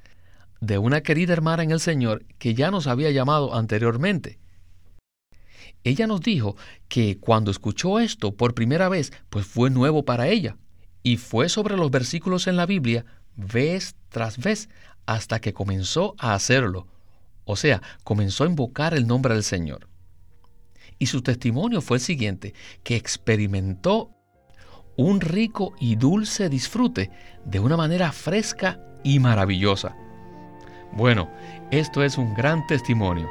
de 0.61 0.77
una 0.77 1.01
querida 1.01 1.33
hermana 1.33 1.63
en 1.63 1.71
el 1.71 1.79
Señor 1.79 2.25
que 2.39 2.53
ya 2.53 2.71
nos 2.71 2.87
había 2.87 3.11
llamado 3.11 3.53
anteriormente. 3.55 4.39
Ella 5.83 6.07
nos 6.07 6.21
dijo 6.21 6.55
que 6.87 7.19
cuando 7.19 7.51
escuchó 7.51 7.99
esto 7.99 8.33
por 8.35 8.55
primera 8.55 8.89
vez, 8.89 9.13
pues 9.29 9.45
fue 9.45 9.69
nuevo 9.69 10.03
para 10.03 10.27
ella, 10.27 10.57
y 11.03 11.17
fue 11.17 11.49
sobre 11.49 11.77
los 11.77 11.91
versículos 11.91 12.47
en 12.47 12.55
la 12.55 12.65
Biblia 12.65 13.05
vez 13.35 13.95
tras 14.09 14.37
vez 14.37 14.69
hasta 15.05 15.39
que 15.39 15.53
comenzó 15.53 16.15
a 16.17 16.33
hacerlo, 16.33 16.87
o 17.43 17.55
sea, 17.55 17.81
comenzó 18.03 18.43
a 18.43 18.47
invocar 18.47 18.95
el 18.95 19.05
nombre 19.05 19.35
del 19.35 19.43
Señor. 19.43 19.87
Y 20.99 21.07
su 21.07 21.21
testimonio 21.21 21.81
fue 21.81 21.97
el 21.97 22.01
siguiente, 22.01 22.53
que 22.83 22.95
experimentó 22.95 24.11
un 24.97 25.19
rico 25.19 25.73
y 25.79 25.95
dulce 25.95 26.49
disfrute 26.49 27.11
de 27.43 27.59
una 27.59 27.77
manera 27.77 28.11
fresca 28.11 28.79
y 29.03 29.19
maravillosa. 29.19 29.95
Bueno, 30.93 31.29
esto 31.71 32.03
es 32.03 32.17
un 32.17 32.33
gran 32.33 32.65
testimonio. 32.67 33.29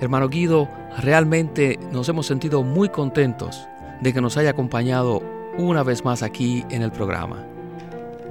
Hermano 0.00 0.28
Guido, 0.28 0.68
realmente 0.98 1.78
nos 1.92 2.08
hemos 2.08 2.26
sentido 2.26 2.62
muy 2.62 2.88
contentos 2.88 3.66
de 4.00 4.12
que 4.12 4.20
nos 4.20 4.36
haya 4.36 4.50
acompañado 4.50 5.22
una 5.58 5.82
vez 5.82 6.04
más 6.04 6.22
aquí 6.22 6.64
en 6.70 6.82
el 6.82 6.92
programa. 6.92 7.46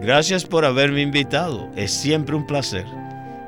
Gracias 0.01 0.45
por 0.45 0.65
haberme 0.65 1.01
invitado, 1.01 1.69
es 1.75 1.91
siempre 1.91 2.36
un 2.36 2.45
placer. 2.45 2.86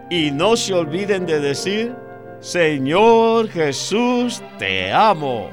Y 0.10 0.32
no 0.32 0.58
se 0.58 0.74
olviden 0.74 1.26
de 1.26 1.40
decir, 1.40 1.96
Señor 2.42 3.50
Jesús, 3.50 4.42
te 4.58 4.92
amo. 4.92 5.52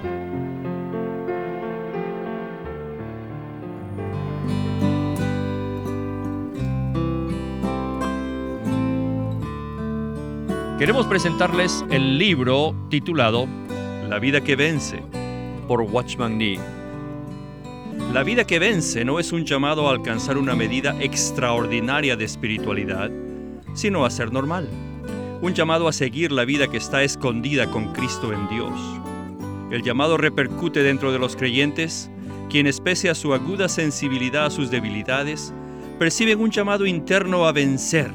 Queremos 10.79 11.07
presentarles 11.07 11.85
el 11.91 12.17
libro 12.17 12.75
titulado 12.89 13.47
La 14.09 14.19
vida 14.19 14.41
que 14.41 14.57
vence 14.57 15.03
por 15.67 15.83
Watchman 15.83 16.39
Nee. 16.39 16.59
La 18.15 18.23
vida 18.23 18.47
que 18.47 18.59
vence 18.59 19.05
no 19.05 19.21
es 19.21 19.31
un 19.33 19.45
llamado 19.45 19.89
a 19.89 19.91
alcanzar 19.91 20.39
una 20.39 20.55
medida 20.55 20.97
extraordinaria 21.03 22.17
de 22.17 22.25
espiritualidad, 22.25 23.11
sino 23.75 24.07
a 24.07 24.11
ser 24.11 24.33
normal. 24.33 24.88
Un 25.41 25.55
llamado 25.55 25.89
a 25.89 25.93
seguir 25.93 26.33
la 26.33 26.45
vida 26.45 26.69
que 26.69 26.77
está 26.77 27.03
escondida 27.03 27.71
con 27.71 27.93
Cristo 27.93 28.33
en 28.33 28.49
Dios. 28.49 28.73
El 29.71 29.83
llamado 29.83 30.17
repercute 30.17 30.83
dentro 30.83 31.13
de 31.13 31.19
los 31.19 31.37
creyentes, 31.37 32.11
quienes 32.51 32.81
pese 32.81 33.11
a 33.11 33.15
su 33.15 33.35
aguda 33.35 33.69
sensibilidad 33.69 34.47
a 34.47 34.51
sus 34.51 34.71
debilidades, 34.71 35.53
perciben 35.99 36.41
un 36.41 36.51
llamado 36.51 36.87
interno 36.87 37.47
a 37.47 37.53
vencer 37.53 38.11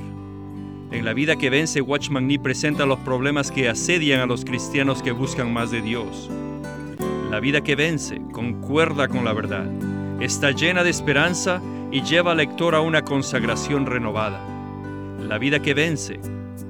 en 0.94 1.06
la 1.06 1.14
vida 1.16 1.38
que 1.38 1.50
vence, 1.50 1.82
Watchman 1.82 2.28
Nee 2.28 2.38
presenta 2.38 2.86
los 2.86 3.00
problemas 3.00 3.52
que 3.52 3.68
asedian 3.68 4.20
a 4.20 4.28
los 4.28 4.46
cristianos 4.46 5.02
que 5.02 5.12
buscan 5.12 5.52
más 5.52 5.72
de 5.72 5.82
Dios. 5.82 6.30
La 7.32 7.40
vida 7.40 7.62
que 7.62 7.76
vence 7.76 8.22
concuerda 8.32 9.08
con 9.08 9.26
la 9.26 9.34
verdad, 9.34 9.66
está 10.22 10.52
llena 10.52 10.84
de 10.84 10.92
esperanza 10.92 11.64
y 11.92 12.04
lleva 12.04 12.34
al 12.34 12.38
lector 12.38 12.76
a 12.76 12.82
una 12.82 13.02
consagración 13.02 13.88
renovada. 13.88 14.40
La 15.20 15.40
vida 15.40 15.64
que 15.64 15.74
vence, 15.74 16.20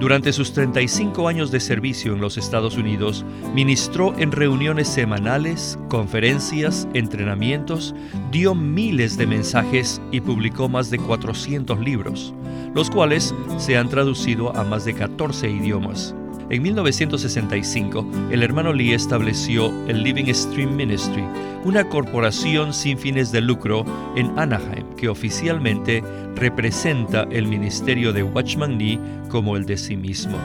Durante 0.00 0.32
sus 0.32 0.54
35 0.54 1.28
años 1.28 1.50
de 1.50 1.60
servicio 1.60 2.14
en 2.14 2.22
los 2.22 2.38
Estados 2.38 2.78
Unidos, 2.78 3.22
ministró 3.54 4.18
en 4.18 4.32
reuniones 4.32 4.88
semanales, 4.88 5.78
conferencias, 5.90 6.88
entrenamientos, 6.94 7.94
dio 8.30 8.54
miles 8.54 9.18
de 9.18 9.26
mensajes 9.26 10.00
y 10.10 10.22
publicó 10.22 10.70
más 10.70 10.88
de 10.90 10.96
400 10.96 11.78
libros, 11.80 12.32
los 12.74 12.88
cuales 12.88 13.34
se 13.58 13.76
han 13.76 13.90
traducido 13.90 14.56
a 14.56 14.64
más 14.64 14.86
de 14.86 14.94
14 14.94 15.50
idiomas. 15.50 16.14
En 16.50 16.62
1965, 16.62 18.04
el 18.32 18.42
hermano 18.42 18.72
Lee 18.72 18.92
estableció 18.92 19.70
el 19.86 20.02
Living 20.02 20.34
Stream 20.34 20.74
Ministry, 20.74 21.22
una 21.64 21.88
corporación 21.88 22.74
sin 22.74 22.98
fines 22.98 23.30
de 23.30 23.40
lucro 23.40 23.84
en 24.16 24.36
Anaheim 24.36 24.84
que 24.96 25.08
oficialmente 25.08 26.02
representa 26.34 27.22
el 27.30 27.46
ministerio 27.46 28.12
de 28.12 28.24
Watchman 28.24 28.78
Lee 28.78 28.98
como 29.28 29.56
el 29.56 29.64
de 29.64 29.76
sí 29.76 29.96
mismo. 29.96 30.36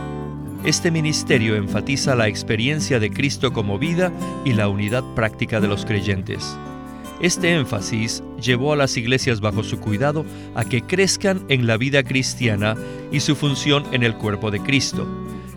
Este 0.63 0.91
ministerio 0.91 1.55
enfatiza 1.55 2.13
la 2.13 2.27
experiencia 2.27 2.99
de 2.99 3.09
Cristo 3.09 3.51
como 3.51 3.79
vida 3.79 4.11
y 4.45 4.53
la 4.53 4.67
unidad 4.67 5.03
práctica 5.15 5.59
de 5.59 5.69
los 5.69 5.85
creyentes. 5.85 6.55
Este 7.19 7.55
énfasis 7.55 8.21
llevó 8.39 8.73
a 8.73 8.75
las 8.75 8.95
iglesias 8.95 9.41
bajo 9.41 9.63
su 9.63 9.79
cuidado 9.79 10.23
a 10.53 10.65
que 10.65 10.83
crezcan 10.83 11.45
en 11.49 11.65
la 11.65 11.77
vida 11.77 12.03
cristiana 12.03 12.75
y 13.11 13.21
su 13.21 13.35
función 13.35 13.85
en 13.91 14.03
el 14.03 14.13
cuerpo 14.13 14.51
de 14.51 14.59
Cristo 14.59 15.07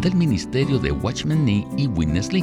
del 0.00 0.14
ministerio 0.14 0.78
de 0.78 0.92
Watchman 0.92 1.44
Nee 1.44 1.66
y 1.76 1.86
Windesley 1.86 2.42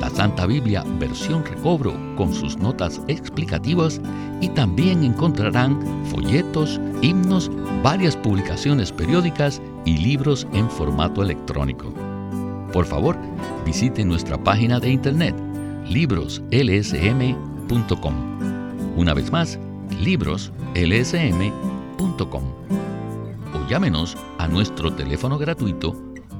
la 0.00 0.10
Santa 0.10 0.46
Biblia 0.46 0.84
versión 0.98 1.44
recobro 1.44 1.94
con 2.16 2.32
sus 2.32 2.56
notas 2.56 3.02
explicativas 3.08 4.00
y 4.40 4.48
también 4.48 5.04
encontrarán 5.04 5.78
folletos, 6.06 6.80
himnos, 7.02 7.50
varias 7.82 8.16
publicaciones 8.16 8.90
periódicas 8.92 9.60
y 9.84 9.98
libros 9.98 10.46
en 10.52 10.70
formato 10.70 11.22
electrónico. 11.22 11.92
Por 12.72 12.86
favor, 12.86 13.18
visite 13.64 14.04
nuestra 14.04 14.36
página 14.42 14.80
de 14.80 14.90
internet 14.90 15.36
libroslsm.com. 15.88 18.14
Una 18.96 19.14
vez 19.14 19.30
más, 19.30 19.60
libroslsm.com. 20.00 22.42
O 23.54 23.68
llámenos 23.68 24.16
a 24.38 24.48
nuestro 24.48 24.92
teléfono 24.92 25.38
gratuito 25.38 26.11